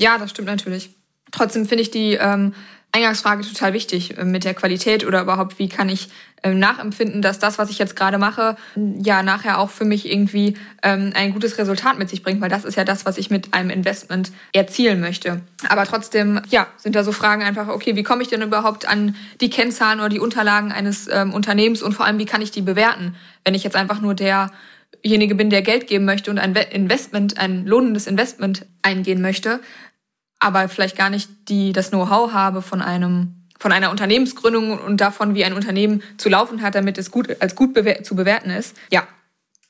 ja, 0.00 0.18
das 0.18 0.30
stimmt 0.30 0.48
natürlich. 0.48 0.90
Trotzdem 1.30 1.66
finde 1.66 1.82
ich 1.82 1.90
die 1.90 2.14
ähm, 2.14 2.52
Eingangsfrage 2.94 3.42
total 3.42 3.72
wichtig 3.72 4.16
äh, 4.16 4.24
mit 4.24 4.44
der 4.44 4.54
Qualität 4.54 5.04
oder 5.04 5.22
überhaupt, 5.22 5.58
wie 5.58 5.68
kann 5.68 5.88
ich 5.88 6.08
äh, 6.42 6.54
nachempfinden, 6.54 7.22
dass 7.22 7.40
das, 7.40 7.58
was 7.58 7.70
ich 7.70 7.78
jetzt 7.78 7.96
gerade 7.96 8.18
mache, 8.18 8.56
ja 8.76 9.22
nachher 9.24 9.58
auch 9.58 9.70
für 9.70 9.84
mich 9.84 10.10
irgendwie 10.10 10.56
ähm, 10.82 11.12
ein 11.14 11.32
gutes 11.32 11.58
Resultat 11.58 11.98
mit 11.98 12.08
sich 12.08 12.22
bringt, 12.22 12.40
weil 12.40 12.48
das 12.48 12.64
ist 12.64 12.76
ja 12.76 12.84
das, 12.84 13.04
was 13.04 13.18
ich 13.18 13.30
mit 13.30 13.52
einem 13.52 13.70
Investment 13.70 14.30
erzielen 14.52 15.00
möchte. 15.00 15.40
Aber 15.68 15.86
trotzdem, 15.86 16.40
ja, 16.50 16.68
sind 16.76 16.94
da 16.94 17.02
so 17.02 17.10
Fragen 17.10 17.42
einfach, 17.42 17.68
okay, 17.68 17.96
wie 17.96 18.04
komme 18.04 18.22
ich 18.22 18.28
denn 18.28 18.42
überhaupt 18.42 18.86
an 18.86 19.16
die 19.40 19.50
Kennzahlen 19.50 19.98
oder 19.98 20.08
die 20.08 20.20
Unterlagen 20.20 20.70
eines 20.70 21.08
ähm, 21.08 21.32
Unternehmens 21.34 21.82
und 21.82 21.94
vor 21.94 22.06
allem, 22.06 22.18
wie 22.18 22.26
kann 22.26 22.42
ich 22.42 22.52
die 22.52 22.62
bewerten, 22.62 23.16
wenn 23.44 23.54
ich 23.54 23.64
jetzt 23.64 23.76
einfach 23.76 24.00
nur 24.00 24.14
derjenige 25.04 25.34
bin, 25.34 25.50
der 25.50 25.62
Geld 25.62 25.86
geben 25.86 26.04
möchte 26.04 26.30
und 26.30 26.38
ein 26.38 26.54
Investment, 26.54 27.38
ein 27.38 27.66
lohnendes 27.66 28.06
Investment 28.06 28.66
eingehen 28.82 29.20
möchte, 29.20 29.60
aber 30.40 30.68
vielleicht 30.68 30.96
gar 30.96 31.10
nicht 31.10 31.28
die, 31.48 31.72
das 31.72 31.90
Know-how 31.90 32.32
habe 32.32 32.62
von 32.62 32.82
einem 32.82 33.40
von 33.56 33.70
einer 33.70 33.90
Unternehmensgründung 33.90 34.78
und 34.78 35.00
davon, 35.00 35.34
wie 35.34 35.44
ein 35.44 35.54
Unternehmen 35.54 36.02
zu 36.18 36.28
laufen 36.28 36.60
hat, 36.60 36.74
damit 36.74 36.98
es 36.98 37.10
gut 37.10 37.40
als 37.40 37.54
gut 37.54 37.72
bewer 37.72 38.02
zu 38.02 38.16
bewerten 38.16 38.50
ist. 38.50 38.76
Ja, 38.90 39.06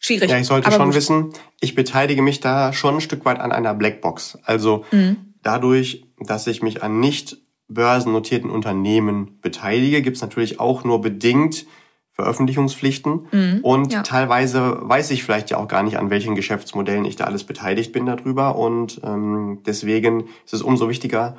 schwierig. 0.00 0.30
Ja, 0.30 0.38
ich 0.38 0.46
sollte 0.46 0.72
schon 0.72 0.86
gut. 0.86 0.94
wissen, 0.94 1.32
ich 1.60 1.74
beteilige 1.74 2.22
mich 2.22 2.40
da 2.40 2.72
schon 2.72 2.96
ein 2.96 3.00
Stück 3.02 3.24
weit 3.24 3.38
an 3.38 3.52
einer 3.52 3.74
Blackbox. 3.74 4.38
Also 4.42 4.84
mhm. 4.90 5.34
dadurch, 5.42 6.06
dass 6.18 6.46
ich 6.46 6.62
mich 6.62 6.82
an 6.82 6.98
nicht 6.98 7.36
börsennotierten 7.68 8.50
Unternehmen 8.50 9.38
beteilige, 9.42 10.02
gibt 10.02 10.16
es 10.16 10.22
natürlich 10.22 10.58
auch 10.58 10.82
nur 10.82 11.00
bedingt 11.00 11.66
Veröffentlichungspflichten. 12.14 13.26
Mhm, 13.30 13.60
und 13.62 13.92
ja. 13.92 14.02
teilweise 14.02 14.78
weiß 14.80 15.10
ich 15.10 15.24
vielleicht 15.24 15.50
ja 15.50 15.58
auch 15.58 15.68
gar 15.68 15.82
nicht, 15.82 15.98
an 15.98 16.10
welchen 16.10 16.34
Geschäftsmodellen 16.34 17.04
ich 17.04 17.16
da 17.16 17.24
alles 17.24 17.44
beteiligt 17.44 17.92
bin 17.92 18.06
darüber. 18.06 18.56
Und 18.56 19.00
ähm, 19.04 19.62
deswegen 19.66 20.28
ist 20.44 20.54
es 20.54 20.62
umso 20.62 20.88
wichtiger, 20.88 21.36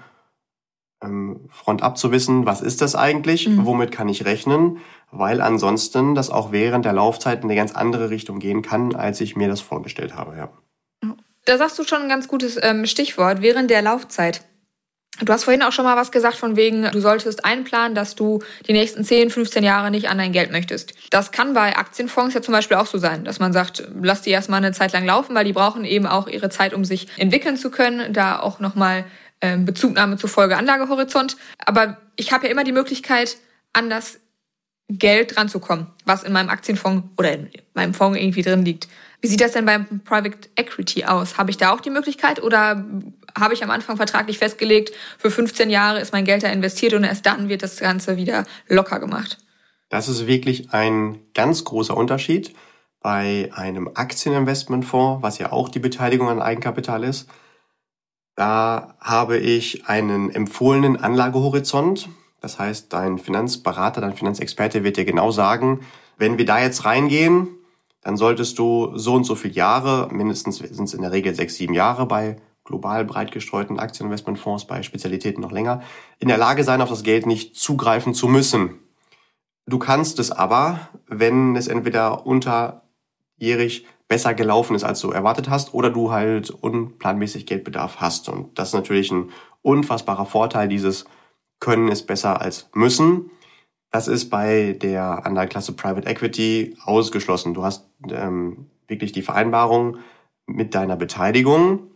ähm, 1.01 1.47
Front 1.49 1.97
zu 1.97 2.11
wissen, 2.11 2.45
was 2.45 2.61
ist 2.61 2.81
das 2.81 2.95
eigentlich, 2.95 3.47
mhm. 3.47 3.65
womit 3.65 3.91
kann 3.91 4.09
ich 4.09 4.25
rechnen, 4.25 4.79
weil 5.11 5.41
ansonsten 5.41 6.13
das 6.13 6.29
auch 6.29 6.51
während 6.51 6.83
der 6.83 6.93
Laufzeit 6.93 7.39
in 7.39 7.45
eine 7.45 7.55
ganz 7.55 7.73
andere 7.73 8.09
Richtung 8.09 8.39
gehen 8.39 8.61
kann, 8.61 8.95
als 8.95 9.21
ich 9.21 9.35
mir 9.35 9.47
das 9.47 9.61
vorgestellt 9.61 10.15
habe. 10.15 10.37
Ja. 10.37 10.49
Da 11.45 11.57
sagst 11.57 11.77
du 11.79 11.83
schon 11.83 12.01
ein 12.01 12.09
ganz 12.09 12.27
gutes 12.27 12.57
ähm, 12.61 12.85
Stichwort, 12.85 13.41
während 13.41 13.69
der 13.69 13.81
Laufzeit. 13.81 14.43
Du 15.21 15.31
hast 15.31 15.45
vorhin 15.45 15.63
auch 15.63 15.71
schon 15.71 15.85
mal 15.85 15.95
was 15.95 16.11
gesagt 16.11 16.35
von 16.35 16.57
wegen, 16.57 16.89
du 16.91 16.99
solltest 16.99 17.45
einplanen, 17.45 17.95
dass 17.95 18.15
du 18.15 18.43
die 18.67 18.73
nächsten 18.73 19.03
10, 19.03 19.29
15 19.29 19.63
Jahre 19.63 19.89
nicht 19.89 20.09
an 20.09 20.17
dein 20.17 20.33
Geld 20.33 20.51
möchtest. 20.51 20.93
Das 21.09 21.31
kann 21.31 21.53
bei 21.53 21.77
Aktienfonds 21.77 22.35
ja 22.35 22.41
zum 22.41 22.51
Beispiel 22.51 22.75
auch 22.75 22.85
so 22.85 22.97
sein, 22.97 23.23
dass 23.23 23.39
man 23.39 23.53
sagt, 23.53 23.87
lass 24.01 24.23
die 24.23 24.31
erstmal 24.31 24.57
eine 24.57 24.73
Zeit 24.73 24.91
lang 24.91 25.05
laufen, 25.05 25.33
weil 25.33 25.45
die 25.45 25.53
brauchen 25.53 25.85
eben 25.85 26.05
auch 26.05 26.27
ihre 26.27 26.49
Zeit, 26.49 26.73
um 26.73 26.83
sich 26.83 27.07
entwickeln 27.17 27.55
zu 27.55 27.71
können, 27.71 28.11
da 28.11 28.39
auch 28.39 28.59
nochmal 28.59 29.05
ähm, 29.39 29.63
Bezugnahme 29.63 30.17
zur 30.17 30.29
Folge 30.29 30.57
Anlagehorizont. 30.57 31.37
Aber 31.59 31.97
ich 32.17 32.33
habe 32.33 32.45
ja 32.45 32.51
immer 32.51 32.65
die 32.65 32.73
Möglichkeit, 32.73 33.37
an 33.71 33.89
das 33.89 34.19
Geld 34.89 35.37
ranzukommen, 35.37 35.87
was 36.05 36.23
in 36.23 36.33
meinem 36.33 36.49
Aktienfonds 36.49 37.07
oder 37.17 37.33
in 37.33 37.49
meinem 37.73 37.93
Fonds 37.93 38.19
irgendwie 38.19 38.43
drin 38.43 38.63
liegt. 38.63 38.87
Wie 39.21 39.27
sieht 39.27 39.41
das 39.41 39.53
denn 39.53 39.65
beim 39.65 40.01
Private 40.01 40.49
Equity 40.55 41.05
aus? 41.05 41.37
Habe 41.37 41.49
ich 41.49 41.57
da 41.57 41.71
auch 41.71 41.81
die 41.81 41.89
Möglichkeit 41.89 42.43
oder 42.43 42.85
habe 43.37 43.53
ich 43.53 43.63
am 43.63 43.69
Anfang 43.69 43.97
vertraglich 43.97 44.37
festgelegt, 44.37 44.91
für 45.17 45.29
15 45.29 45.69
Jahre 45.69 45.99
ist 45.99 46.13
mein 46.13 46.25
Geld 46.25 46.43
da 46.43 46.49
investiert 46.49 46.93
und 46.93 47.03
erst 47.03 47.25
dann 47.25 47.49
wird 47.49 47.63
das 47.63 47.79
Ganze 47.79 48.17
wieder 48.17 48.45
locker 48.67 48.99
gemacht. 48.99 49.37
Das 49.89 50.07
ist 50.07 50.27
wirklich 50.27 50.73
ein 50.73 51.19
ganz 51.33 51.63
großer 51.63 51.95
Unterschied. 51.95 52.55
Bei 53.01 53.51
einem 53.53 53.91
Aktieninvestmentfonds, 53.93 55.21
was 55.21 55.37
ja 55.37 55.51
auch 55.51 55.69
die 55.69 55.79
Beteiligung 55.79 56.27
an 56.29 56.41
Eigenkapital 56.41 57.03
ist, 57.03 57.29
da 58.35 58.95
habe 58.99 59.37
ich 59.37 59.87
einen 59.87 60.29
empfohlenen 60.31 60.97
Anlagehorizont. 60.97 62.09
Das 62.41 62.59
heißt, 62.59 62.91
dein 62.91 63.17
Finanzberater, 63.17 64.01
dein 64.01 64.15
Finanzexperte 64.15 64.83
wird 64.83 64.97
dir 64.97 65.05
genau 65.05 65.31
sagen, 65.31 65.81
wenn 66.17 66.37
wir 66.37 66.45
da 66.45 66.59
jetzt 66.59 66.85
reingehen, 66.85 67.47
dann 68.01 68.17
solltest 68.17 68.59
du 68.59 68.97
so 68.97 69.13
und 69.13 69.23
so 69.23 69.35
viele 69.35 69.53
Jahre, 69.53 70.09
mindestens 70.11 70.57
sind 70.57 70.85
es 70.85 70.93
in 70.93 71.01
der 71.01 71.11
Regel 71.11 71.33
sechs, 71.33 71.55
sieben 71.55 71.73
Jahre 71.73 72.05
bei 72.05 72.37
global 72.65 73.05
breit 73.05 73.31
gestreuten 73.31 73.79
Aktieninvestmentfonds 73.79 74.65
bei 74.65 74.83
Spezialitäten 74.83 75.41
noch 75.41 75.51
länger, 75.51 75.81
in 76.19 76.27
der 76.27 76.37
Lage 76.37 76.63
sein, 76.63 76.81
auf 76.81 76.89
das 76.89 77.03
Geld 77.03 77.25
nicht 77.25 77.55
zugreifen 77.55 78.13
zu 78.13 78.27
müssen. 78.27 78.79
Du 79.67 79.79
kannst 79.79 80.19
es 80.19 80.31
aber, 80.31 80.89
wenn 81.07 81.55
es 81.55 81.67
entweder 81.67 82.25
unterjährig 82.25 83.85
besser 84.07 84.33
gelaufen 84.33 84.75
ist, 84.75 84.83
als 84.83 84.99
du 84.99 85.11
erwartet 85.11 85.49
hast, 85.49 85.73
oder 85.73 85.89
du 85.89 86.11
halt 86.11 86.49
unplanmäßig 86.49 87.45
Geldbedarf 87.45 87.97
hast. 87.99 88.29
Und 88.29 88.59
das 88.59 88.69
ist 88.69 88.73
natürlich 88.75 89.11
ein 89.11 89.31
unfassbarer 89.61 90.25
Vorteil 90.25 90.67
dieses 90.67 91.05
Können 91.59 91.87
ist 91.87 92.05
besser 92.05 92.41
als 92.41 92.69
müssen. 92.73 93.31
Das 93.91 94.07
ist 94.07 94.29
bei 94.29 94.73
der 94.73 95.25
Anlageklasse 95.25 95.71
Private 95.73 96.07
Equity 96.07 96.77
ausgeschlossen. 96.83 97.53
Du 97.53 97.63
hast 97.63 97.87
ähm, 98.09 98.67
wirklich 98.87 99.13
die 99.13 99.21
Vereinbarung 99.21 99.97
mit 100.45 100.75
deiner 100.75 100.95
Beteiligung 100.95 101.87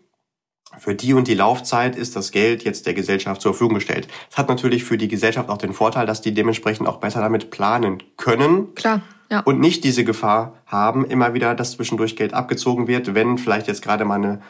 für 0.78 0.96
die 0.96 1.14
und 1.14 1.28
die 1.28 1.34
Laufzeit 1.34 1.96
ist 1.96 2.16
das 2.16 2.32
Geld 2.32 2.64
jetzt 2.64 2.86
der 2.86 2.94
Gesellschaft 2.94 3.42
zur 3.42 3.54
Verfügung 3.54 3.76
gestellt. 3.76 4.08
Es 4.30 4.38
hat 4.38 4.50
natürlich 4.50 4.84
für 4.84 4.98
die 4.98 5.08
Gesellschaft 5.08 5.50
auch 5.50 5.58
den 5.58 5.74
Vorteil, 5.74 6.06
dass 6.06 6.22
die 6.22 6.34
dementsprechend 6.34 6.88
auch 6.88 6.98
besser 6.98 7.22
damit 7.22 7.50
planen 7.50 8.04
können. 8.18 8.74
Klar. 8.76 9.02
Ja. 9.32 9.42
Und 9.42 9.60
nicht 9.60 9.84
diese 9.84 10.04
Gefahr 10.04 10.54
haben, 10.66 11.06
immer 11.06 11.34
wieder, 11.34 11.54
dass 11.54 11.74
zwischendurch 11.74 12.16
Geld 12.16 12.34
abgezogen 12.34 12.88
wird, 12.88 13.14
wenn 13.14 13.38
vielleicht 13.38 13.68
jetzt 13.68 13.84
gerade 13.84 14.06
mal 14.06 14.16
eine 14.16 14.42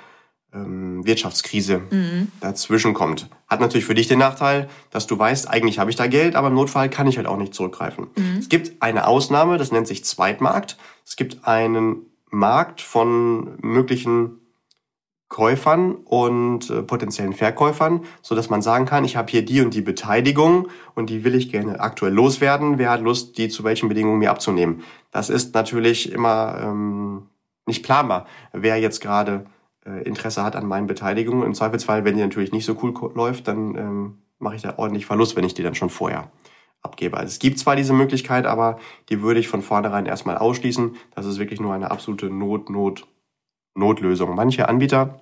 ähm, 0.54 1.06
Wirtschaftskrise 1.06 1.82
mhm. 1.90 2.30
dazwischen 2.40 2.94
kommt. 2.94 3.30
Hat 3.48 3.60
natürlich 3.60 3.86
für 3.86 3.94
dich 3.94 4.08
den 4.08 4.20
Nachteil, 4.20 4.70
dass 4.90 5.06
du 5.06 5.20
weißt, 5.20 5.50
eigentlich 5.50 5.80
habe 5.80 5.90
ich 5.90 5.96
da 5.96 6.08
Geld, 6.08 6.36
aber 6.36 6.48
im 6.48 6.56
Notfall 6.56 6.90
kann 6.90 7.08
ich 7.08 7.18
halt 7.18 7.28
auch 7.28 7.38
nicht 7.38 7.54
zurückgreifen. 7.54 8.08
Mhm. 8.16 8.38
Es 8.40 8.50
gibt 8.50 8.82
eine 8.82 9.08
Ausnahme, 9.08 9.58
das 9.58 9.72
nennt 9.72 9.88
sich 9.88 10.06
Zweitmarkt. 10.06 10.78
Es 11.06 11.16
gibt 11.18 11.46
einen 11.46 12.06
Markt 12.30 12.82
von 12.82 13.58
möglichen 13.62 14.39
Käufern 15.30 15.94
und 15.94 16.72
äh, 16.72 16.82
potenziellen 16.82 17.34
Verkäufern, 17.34 18.02
so 18.24 18.34
dass 18.34 18.50
man 18.50 18.64
sagen 18.64 18.86
kann, 18.86 19.06
ich 19.06 19.16
habe 19.16 19.30
hier 19.30 19.46
die 19.46 19.62
und 19.62 19.76
die 19.76 19.82
Beteiligung 19.82 20.68
und 20.96 21.12
die 21.12 21.24
will 21.24 21.36
ich 21.36 21.52
gerne 21.52 21.80
aktuell 21.80 22.14
loswerden. 22.14 22.80
Wer 22.80 22.90
hat 22.90 23.02
Lust, 23.02 23.38
die 23.38 23.48
zu 23.48 23.64
welchen 23.64 23.90
Bedingungen 23.90 24.18
mir 24.18 24.32
abzunehmen? 24.32 24.82
Das 25.12 25.30
ist 25.30 25.54
natürlich 25.54 26.12
immer 26.12 26.60
ähm, 26.62 27.28
nicht 27.68 27.84
planbar, 27.84 28.26
wer 28.54 28.78
jetzt 28.78 29.02
gerade 29.02 29.46
äh, 29.86 30.02
Interesse 30.04 30.44
hat 30.44 30.56
an 30.56 30.66
meinen 30.66 30.88
Beteiligungen. 30.88 31.44
Im 31.44 31.54
Zweifelsfall, 31.54 32.06
wenn 32.06 32.16
die 32.16 32.24
natürlich 32.24 32.52
nicht 32.52 32.66
so 32.66 32.76
cool 32.82 33.12
läuft, 33.14 33.48
dann 33.48 33.76
ähm, 33.76 34.18
mache 34.40 34.56
ich 34.56 34.64
da 34.64 34.74
ordentlich 34.78 35.06
Verlust, 35.06 35.36
wenn 35.36 35.46
ich 35.46 35.54
die 35.54 35.64
dann 35.64 35.76
schon 35.76 35.92
vorher 35.92 36.32
abgebe. 36.82 37.18
Also 37.18 37.28
es 37.28 37.40
gibt 37.40 37.60
zwar 37.60 37.76
diese 37.76 37.94
Möglichkeit, 37.94 38.46
aber 38.46 38.80
die 39.10 39.22
würde 39.22 39.40
ich 39.40 39.48
von 39.48 39.62
vornherein 39.62 40.06
erstmal 40.06 40.38
ausschließen. 40.38 40.96
Das 41.14 41.26
ist 41.26 41.38
wirklich 41.38 41.60
nur 41.60 41.74
eine 41.74 41.92
absolute 41.92 42.30
Not, 42.30 42.70
Not, 42.70 43.06
Notlösung. 43.80 44.36
Manche 44.36 44.70
Anbieter, 44.70 45.22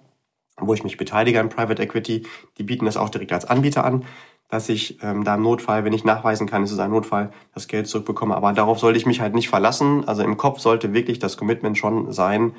wo 0.60 0.74
ich 0.74 0.84
mich 0.84 0.98
beteilige 0.98 1.40
an 1.40 1.50
Private 1.50 1.82
Equity, 1.82 2.26
die 2.58 2.64
bieten 2.64 2.86
das 2.86 2.98
auch 2.98 3.10
direkt 3.10 3.32
als 3.32 3.46
Anbieter 3.46 3.86
an, 3.86 4.06
dass 4.50 4.70
ich 4.70 5.02
ähm, 5.04 5.24
da 5.24 5.36
im 5.36 5.42
Notfall, 5.42 5.84
wenn 5.84 5.94
ich 5.94 6.04
nachweisen 6.04 6.48
kann, 6.48 6.64
es 6.64 6.72
ist 6.72 6.80
ein 6.80 6.92
Notfall, 6.92 7.32
das 7.54 7.68
Geld 7.68 7.88
zurückbekomme. 7.88 8.36
Aber 8.36 8.54
darauf 8.54 8.80
sollte 8.80 8.98
ich 8.98 9.06
mich 9.06 9.20
halt 9.20 9.36
nicht 9.36 9.50
verlassen. 9.50 10.08
Also 10.08 10.24
im 10.24 10.38
Kopf 10.38 10.60
sollte 10.60 10.94
wirklich 10.94 11.20
das 11.20 11.38
Commitment 11.38 11.78
schon 11.78 12.12
sein, 12.12 12.56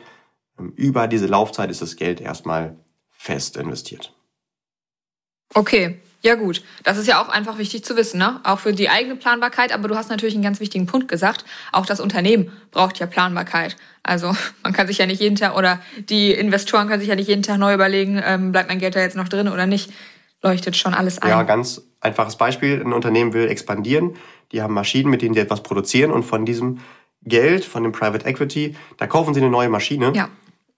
ähm, 0.58 0.72
über 0.76 1.08
diese 1.08 1.26
Laufzeit 1.26 1.70
ist 1.70 1.82
das 1.82 1.96
Geld 1.96 2.20
erstmal 2.20 2.76
fest 3.10 3.56
investiert. 3.56 4.14
Okay, 5.54 5.98
ja 6.20 6.34
gut, 6.34 6.62
das 6.82 6.98
ist 6.98 7.06
ja 7.06 7.22
auch 7.22 7.28
einfach 7.28 7.58
wichtig 7.58 7.84
zu 7.84 7.96
wissen, 7.96 8.18
ne? 8.18 8.40
Auch 8.42 8.58
für 8.58 8.72
die 8.72 8.88
eigene 8.88 9.14
Planbarkeit. 9.14 9.72
Aber 9.72 9.86
du 9.86 9.94
hast 9.94 10.10
natürlich 10.10 10.34
einen 10.34 10.42
ganz 10.42 10.58
wichtigen 10.58 10.86
Punkt 10.86 11.08
gesagt. 11.08 11.44
Auch 11.72 11.86
das 11.86 12.00
Unternehmen 12.00 12.50
braucht 12.72 12.98
ja 12.98 13.06
Planbarkeit. 13.06 13.76
Also 14.02 14.34
man 14.64 14.72
kann 14.72 14.88
sich 14.88 14.98
ja 14.98 15.06
nicht 15.06 15.20
jeden 15.20 15.36
Tag 15.36 15.56
oder 15.56 15.80
die 15.96 16.32
Investoren 16.32 16.88
können 16.88 17.00
sich 17.00 17.08
ja 17.08 17.14
nicht 17.14 17.28
jeden 17.28 17.42
Tag 17.42 17.58
neu 17.58 17.72
überlegen, 17.72 18.20
ähm, 18.24 18.50
bleibt 18.50 18.68
mein 18.68 18.80
Geld 18.80 18.96
da 18.96 19.00
jetzt 19.00 19.16
noch 19.16 19.28
drin 19.28 19.48
oder 19.48 19.66
nicht. 19.66 19.92
Leuchtet 20.42 20.76
schon 20.76 20.94
alles 20.94 21.18
ein. 21.18 21.30
Ja, 21.30 21.42
ganz 21.42 21.82
einfaches 22.00 22.36
Beispiel. 22.36 22.80
Ein 22.80 22.92
Unternehmen 22.92 23.32
will 23.32 23.48
expandieren. 23.48 24.16
Die 24.52 24.62
haben 24.62 24.74
Maschinen, 24.74 25.10
mit 25.10 25.22
denen 25.22 25.34
sie 25.34 25.40
etwas 25.40 25.62
produzieren 25.62 26.10
und 26.10 26.22
von 26.22 26.44
diesem 26.44 26.78
Geld, 27.22 27.64
von 27.64 27.82
dem 27.82 27.92
Private 27.92 28.24
Equity, 28.24 28.76
da 28.96 29.06
kaufen 29.06 29.34
sie 29.34 29.40
eine 29.40 29.50
neue 29.50 29.68
Maschine. 29.68 30.12
Ja. 30.14 30.28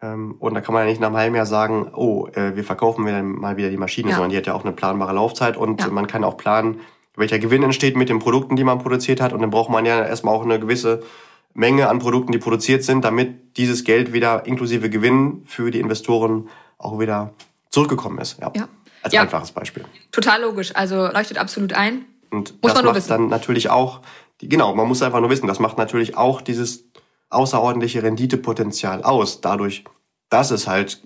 Ähm, 0.02 0.36
und 0.38 0.54
da 0.54 0.60
kann 0.60 0.72
man 0.72 0.84
ja 0.84 0.88
nicht 0.88 1.00
nach 1.00 1.08
einem 1.08 1.16
halben 1.16 1.36
Jahr 1.36 1.46
sagen, 1.46 1.90
oh, 1.94 2.28
äh, 2.32 2.56
wir 2.56 2.64
verkaufen 2.64 3.06
wieder, 3.06 3.22
mal 3.22 3.56
wieder 3.56 3.70
die 3.70 3.76
Maschine, 3.76 4.10
ja. 4.10 4.14
sondern 4.14 4.30
die 4.30 4.36
hat 4.36 4.46
ja 4.46 4.54
auch 4.54 4.64
eine 4.64 4.72
planbare 4.72 5.12
Laufzeit 5.12 5.56
und 5.56 5.80
ja. 5.80 5.88
man 5.88 6.06
kann 6.06 6.24
auch 6.24 6.36
planen, 6.36 6.80
welcher 7.16 7.38
Gewinn 7.38 7.62
entsteht 7.62 7.96
mit 7.96 8.08
den 8.08 8.18
Produkten, 8.18 8.56
die 8.56 8.64
man 8.64 8.78
produziert 8.78 9.20
hat. 9.20 9.32
Und 9.32 9.40
dann 9.40 9.50
braucht 9.50 9.70
man 9.70 9.84
ja 9.84 10.04
erstmal 10.04 10.34
auch 10.34 10.44
eine 10.44 10.58
gewisse 10.58 11.02
Menge 11.52 11.88
an 11.88 11.98
Produkten, 11.98 12.32
die 12.32 12.38
produziert 12.38 12.84
sind, 12.84 13.04
damit 13.04 13.56
dieses 13.56 13.84
Geld 13.84 14.12
wieder 14.12 14.46
inklusive 14.46 14.88
Gewinn 14.88 15.42
für 15.44 15.70
die 15.70 15.80
Investoren 15.80 16.48
auch 16.78 16.98
wieder 16.98 17.34
zurückgekommen 17.68 18.18
ist. 18.18 18.40
Ja. 18.40 18.52
ja. 18.54 18.68
Als 19.02 19.14
einfaches 19.14 19.52
Beispiel. 19.52 19.84
Total 20.12 20.40
logisch. 20.42 20.74
Also 20.76 21.08
leuchtet 21.08 21.38
absolut 21.38 21.72
ein. 21.72 22.04
Und 22.30 22.62
muss 22.62 22.74
das 22.74 22.82
macht 22.82 23.10
dann 23.10 23.28
natürlich 23.28 23.70
auch, 23.70 24.00
genau, 24.38 24.74
man 24.74 24.86
muss 24.86 25.02
einfach 25.02 25.20
nur 25.20 25.30
wissen, 25.30 25.46
das 25.46 25.58
macht 25.58 25.78
natürlich 25.78 26.16
auch 26.16 26.42
dieses 26.42 26.84
außerordentliche 27.30 28.02
Renditepotenzial 28.02 29.02
aus. 29.02 29.40
Dadurch, 29.40 29.84
dass 30.28 30.50
es 30.50 30.66
halt 30.66 31.00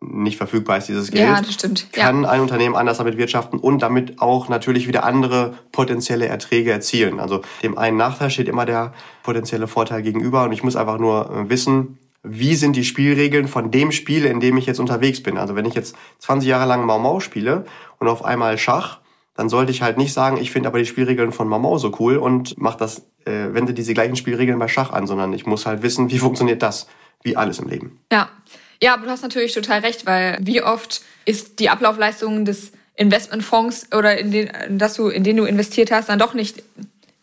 nicht 0.00 0.36
verfügbar 0.36 0.78
ist, 0.78 0.88
dieses 0.88 1.10
Geld, 1.10 1.28
ja, 1.28 1.40
das 1.40 1.54
stimmt. 1.54 1.92
kann 1.92 2.24
ja. 2.24 2.30
ein 2.30 2.40
Unternehmen 2.40 2.76
anders 2.76 2.98
damit 2.98 3.16
wirtschaften 3.16 3.58
und 3.58 3.80
damit 3.80 4.20
auch 4.20 4.48
natürlich 4.48 4.86
wieder 4.86 5.04
andere 5.04 5.54
potenzielle 5.72 6.26
Erträge 6.26 6.70
erzielen. 6.70 7.20
Also 7.20 7.42
dem 7.62 7.78
einen 7.78 7.96
Nachteil 7.96 8.30
steht 8.30 8.48
immer 8.48 8.66
der 8.66 8.92
potenzielle 9.22 9.66
Vorteil 9.66 10.02
gegenüber 10.02 10.44
und 10.44 10.52
ich 10.52 10.62
muss 10.62 10.76
einfach 10.76 10.98
nur 10.98 11.30
äh, 11.30 11.48
wissen, 11.48 11.98
wie 12.22 12.54
sind 12.54 12.74
die 12.76 12.84
Spielregeln 12.84 13.48
von 13.48 13.70
dem 13.70 13.92
Spiel, 13.92 14.24
in 14.24 14.40
dem 14.40 14.56
ich 14.56 14.66
jetzt 14.66 14.80
unterwegs 14.80 15.22
bin. 15.22 15.36
Also 15.36 15.56
wenn 15.56 15.66
ich 15.66 15.74
jetzt 15.74 15.94
20 16.20 16.48
Jahre 16.48 16.66
lang 16.66 16.84
Mau 16.84 16.98
Mau 16.98 17.20
spiele 17.20 17.64
und 17.98 18.08
auf 18.08 18.24
einmal 18.24 18.56
Schach, 18.58 19.00
dann 19.34 19.48
sollte 19.48 19.72
ich 19.72 19.82
halt 19.82 19.98
nicht 19.98 20.12
sagen, 20.12 20.36
ich 20.36 20.50
finde 20.50 20.68
aber 20.68 20.78
die 20.78 20.86
Spielregeln 20.86 21.32
von 21.32 21.48
Mau 21.48 21.58
Mau 21.58 21.78
so 21.78 21.94
cool 21.98 22.16
und 22.16 22.56
mach 22.56 22.76
das, 22.76 23.06
äh, 23.24 23.52
wende 23.52 23.74
diese 23.74 23.94
gleichen 23.94 24.16
Spielregeln 24.16 24.58
bei 24.58 24.68
Schach 24.68 24.92
an, 24.92 25.06
sondern 25.06 25.32
ich 25.32 25.46
muss 25.46 25.66
halt 25.66 25.82
wissen, 25.82 26.10
wie 26.10 26.18
funktioniert 26.18 26.62
das, 26.62 26.86
wie 27.22 27.36
alles 27.36 27.58
im 27.58 27.68
Leben. 27.68 28.00
Ja, 28.12 28.28
ja, 28.80 28.94
aber 28.94 29.06
du 29.06 29.10
hast 29.10 29.22
natürlich 29.22 29.52
total 29.52 29.80
recht, 29.80 30.06
weil 30.06 30.38
wie 30.40 30.62
oft 30.62 31.02
ist 31.24 31.58
die 31.58 31.70
Ablaufleistung 31.70 32.44
des 32.44 32.72
Investmentfonds 32.96 33.88
oder 33.96 34.18
in 34.18 34.30
den, 34.30 34.50
dass 34.78 34.94
du, 34.94 35.08
in 35.08 35.24
den 35.24 35.36
du 35.36 35.44
investiert 35.44 35.90
hast, 35.90 36.08
dann 36.08 36.18
doch 36.18 36.34
nicht 36.34 36.62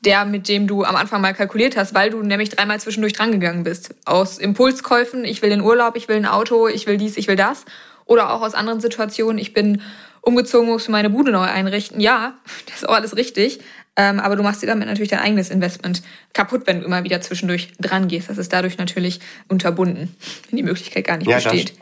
der, 0.04 0.26
mit 0.26 0.48
dem 0.48 0.68
du 0.68 0.84
am 0.84 0.96
Anfang 0.96 1.22
mal 1.22 1.34
kalkuliert 1.34 1.78
hast, 1.78 1.94
weil 1.94 2.10
du 2.10 2.24
nämlich 2.24 2.50
dreimal 2.50 2.80
zwischendurch 2.80 3.14
drangegangen 3.14 3.64
bist. 3.64 3.94
Aus 4.06 4.40
Impulskäufen, 4.40 5.24
ich 5.24 5.42
will 5.42 5.52
den 5.52 5.62
Urlaub, 5.62 5.96
ich 5.96 6.08
will 6.08 6.16
ein 6.16 6.26
Auto, 6.26 6.68
ich 6.68 6.88
will 6.88 6.98
dies, 6.98 7.18
ich 7.18 7.28
will 7.28 7.36
das. 7.36 7.66
Oder 8.06 8.34
auch 8.34 8.42
aus 8.42 8.56
anderen 8.56 8.82
Situationen, 8.82 9.38
ich 9.38 9.54
bin 9.54 9.82
umgezogen, 10.22 10.70
muss 10.70 10.88
meine 10.88 11.10
Bude 11.10 11.32
neu 11.32 11.42
einrichten. 11.42 12.00
Ja, 12.00 12.36
das 12.68 12.78
ist 12.78 12.90
auch 12.90 12.94
alles 12.94 13.16
richtig. 13.16 13.60
Ähm, 13.98 14.20
aber 14.20 14.36
du 14.36 14.44
machst 14.44 14.62
dir 14.62 14.68
damit 14.68 14.88
natürlich 14.88 15.10
dein 15.10 15.20
eigenes 15.20 15.50
Investment 15.50 16.02
kaputt, 16.34 16.64
wenn 16.66 16.80
du 16.80 16.86
immer 16.86 17.04
wieder 17.04 17.20
zwischendurch 17.22 17.74
dran 17.80 18.08
gehst. 18.08 18.30
Das 18.30 18.38
ist 18.38 18.54
dadurch 18.54 18.78
natürlich 18.78 19.20
unterbunden, 19.50 20.16
wenn 20.50 20.58
die 20.58 20.64
Möglichkeit 20.64 21.06
gar 21.06 21.18
nicht 21.18 21.30
ja, 21.30 21.36
besteht. 21.36 21.74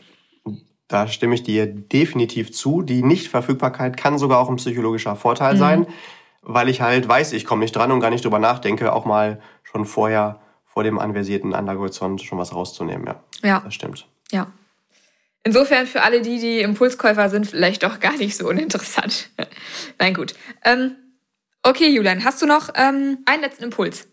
Da, 0.44 0.52
da 0.88 1.08
stimme 1.08 1.36
ich 1.36 1.44
dir 1.44 1.66
definitiv 1.66 2.52
zu. 2.52 2.82
Die 2.82 3.02
Nichtverfügbarkeit 3.02 3.96
kann 3.96 4.18
sogar 4.18 4.40
auch 4.40 4.48
ein 4.48 4.56
psychologischer 4.56 5.14
Vorteil 5.14 5.54
mhm. 5.54 5.58
sein, 5.58 5.86
weil 6.42 6.68
ich 6.68 6.80
halt 6.80 7.06
weiß, 7.06 7.32
ich 7.32 7.44
komme 7.44 7.60
nicht 7.60 7.76
dran 7.76 7.92
und 7.92 8.00
gar 8.00 8.10
nicht 8.10 8.24
drüber 8.24 8.40
nachdenke, 8.40 8.92
auch 8.92 9.04
mal 9.04 9.40
schon 9.62 9.84
vorher 9.84 10.40
vor 10.64 10.82
dem 10.82 10.98
anversierten 10.98 11.54
Anlagehorizont 11.54 12.22
schon 12.22 12.38
was 12.38 12.54
rauszunehmen. 12.54 13.06
Ja, 13.06 13.20
ja. 13.42 13.60
das 13.64 13.74
stimmt. 13.74 14.08
Ja. 14.32 14.48
Insofern 15.42 15.86
für 15.86 16.02
alle 16.02 16.20
die, 16.20 16.38
die 16.38 16.60
Impulskäufer 16.60 17.30
sind, 17.30 17.46
vielleicht 17.46 17.82
doch 17.82 18.00
gar 18.00 18.16
nicht 18.16 18.36
so 18.36 18.48
uninteressant. 18.48 19.30
Nein, 19.98 20.14
gut. 20.14 20.34
Ähm, 20.64 20.96
Okay, 21.62 21.88
Julian, 21.90 22.24
hast 22.24 22.40
du 22.40 22.46
noch 22.46 22.70
ähm, 22.74 23.18
einen 23.26 23.42
letzten 23.42 23.64
Impuls? 23.64 24.08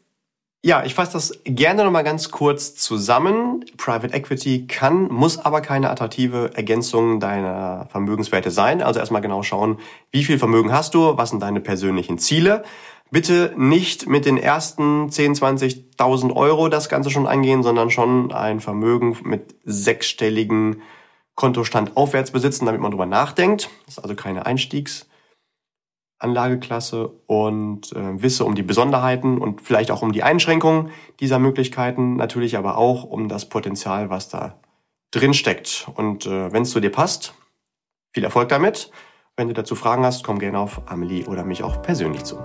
Ja, 0.64 0.84
ich 0.84 0.96
fasse 0.96 1.14
das 1.14 1.40
gerne 1.46 1.86
nochmal 1.86 2.04
ganz 2.04 2.30
kurz 2.30 2.76
zusammen. 2.76 3.64
Private 3.78 4.14
Equity 4.14 4.68
kann, 4.68 5.08
muss 5.08 5.38
aber 5.38 5.62
keine 5.62 5.90
attraktive 5.90 6.52
Ergänzung 6.56 7.22
deiner 7.22 7.88
Vermögenswerte 7.90 8.52
sein. 8.52 8.82
Also 8.82 9.00
erstmal 9.00 9.22
genau 9.22 9.44
schauen, 9.44 9.80
wie 10.12 10.26
viel 10.26 10.40
Vermögen 10.40 10.74
hast 10.74 10.94
du, 10.94 11.16
was 11.16 11.30
sind 11.30 11.42
deine 11.42 11.62
persönlichen 11.62 12.18
Ziele. 12.18 12.64
Bitte 13.12 13.54
nicht 13.56 14.10
mit 14.10 14.26
den 14.26 14.36
ersten 14.36 15.10
10, 15.10 15.36
20.000 15.36 16.36
Euro 16.36 16.68
das 16.68 16.90
Ganze 16.90 17.12
schon 17.12 17.28
angehen, 17.28 17.64
sondern 17.64 17.90
schon 17.90 18.34
ein 18.34 18.60
Vermögen 18.60 19.16
mit 19.24 19.56
sechsstelligen 19.64 20.82
Kontostand 21.38 21.96
aufwärts 21.96 22.32
besitzen, 22.32 22.66
damit 22.66 22.82
man 22.82 22.92
drüber 22.92 23.06
nachdenkt. 23.06 23.70
Das 23.86 23.98
ist 23.98 24.04
also 24.04 24.16
keine 24.16 24.46
Einstiegs- 24.46 25.08
Anlageklasse 26.20 27.10
und 27.28 27.92
äh, 27.94 28.22
wisse 28.22 28.44
um 28.44 28.56
die 28.56 28.64
Besonderheiten 28.64 29.38
und 29.38 29.62
vielleicht 29.62 29.92
auch 29.92 30.02
um 30.02 30.12
die 30.12 30.24
Einschränkungen 30.24 30.90
dieser 31.20 31.38
Möglichkeiten, 31.38 32.16
natürlich 32.16 32.58
aber 32.58 32.78
auch 32.78 33.04
um 33.04 33.30
das 33.30 33.50
Potenzial, 33.50 34.10
was 34.10 34.30
da 34.30 34.60
drin 35.12 35.34
steckt. 35.34 35.88
Und 35.96 36.26
äh, 36.26 36.52
wenn 36.52 36.64
es 36.64 36.72
zu 36.72 36.80
dir 36.80 36.92
passt, 36.92 37.34
viel 38.14 38.24
Erfolg 38.24 38.50
damit. 38.50 38.92
Wenn 39.36 39.48
du 39.48 39.54
dazu 39.54 39.76
Fragen 39.76 40.04
hast, 40.04 40.24
komm 40.24 40.40
gerne 40.40 40.58
auf 40.58 40.82
Amelie 40.88 41.28
oder 41.28 41.44
mich 41.44 41.62
auch 41.62 41.84
persönlich 41.84 42.24
zu. 42.24 42.40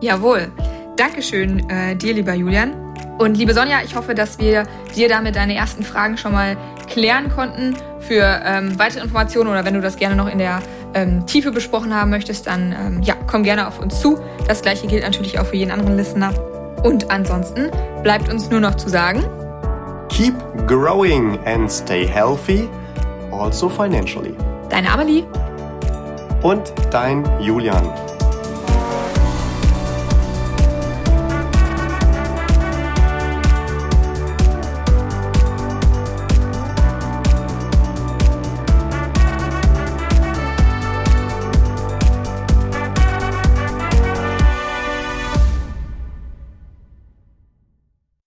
Jawohl. 0.00 0.52
Dankeschön 0.98 1.70
äh, 1.70 1.94
dir, 1.94 2.12
lieber 2.12 2.34
Julian. 2.34 2.74
Und 3.18 3.36
liebe 3.36 3.54
Sonja, 3.54 3.78
ich 3.84 3.94
hoffe, 3.94 4.16
dass 4.16 4.40
wir 4.40 4.64
dir 4.96 5.08
damit 5.08 5.36
deine 5.36 5.54
ersten 5.54 5.84
Fragen 5.84 6.18
schon 6.18 6.32
mal 6.32 6.56
klären 6.88 7.28
konnten. 7.30 7.76
Für 8.00 8.42
ähm, 8.44 8.76
weitere 8.80 9.04
Informationen 9.04 9.48
oder 9.48 9.64
wenn 9.64 9.74
du 9.74 9.80
das 9.80 9.96
gerne 9.96 10.16
noch 10.16 10.28
in 10.28 10.38
der 10.38 10.60
ähm, 10.94 11.24
Tiefe 11.26 11.52
besprochen 11.52 11.94
haben 11.94 12.10
möchtest, 12.10 12.48
dann 12.48 12.72
ähm, 12.72 13.02
ja, 13.02 13.14
komm 13.28 13.44
gerne 13.44 13.68
auf 13.68 13.78
uns 13.78 14.00
zu. 14.00 14.18
Das 14.48 14.60
gleiche 14.60 14.88
gilt 14.88 15.04
natürlich 15.04 15.38
auch 15.38 15.46
für 15.46 15.56
jeden 15.56 15.70
anderen 15.70 15.96
Listener. 15.96 16.32
Und 16.82 17.10
ansonsten 17.12 17.70
bleibt 18.02 18.28
uns 18.28 18.50
nur 18.50 18.60
noch 18.60 18.74
zu 18.74 18.88
sagen: 18.88 19.24
Keep 20.08 20.34
growing 20.66 21.38
and 21.44 21.70
stay 21.70 22.08
healthy, 22.08 22.68
also 23.30 23.68
financially. 23.68 24.34
Deine 24.68 24.90
Amelie 24.90 25.24
und 26.42 26.72
dein 26.90 27.24
Julian. 27.40 28.07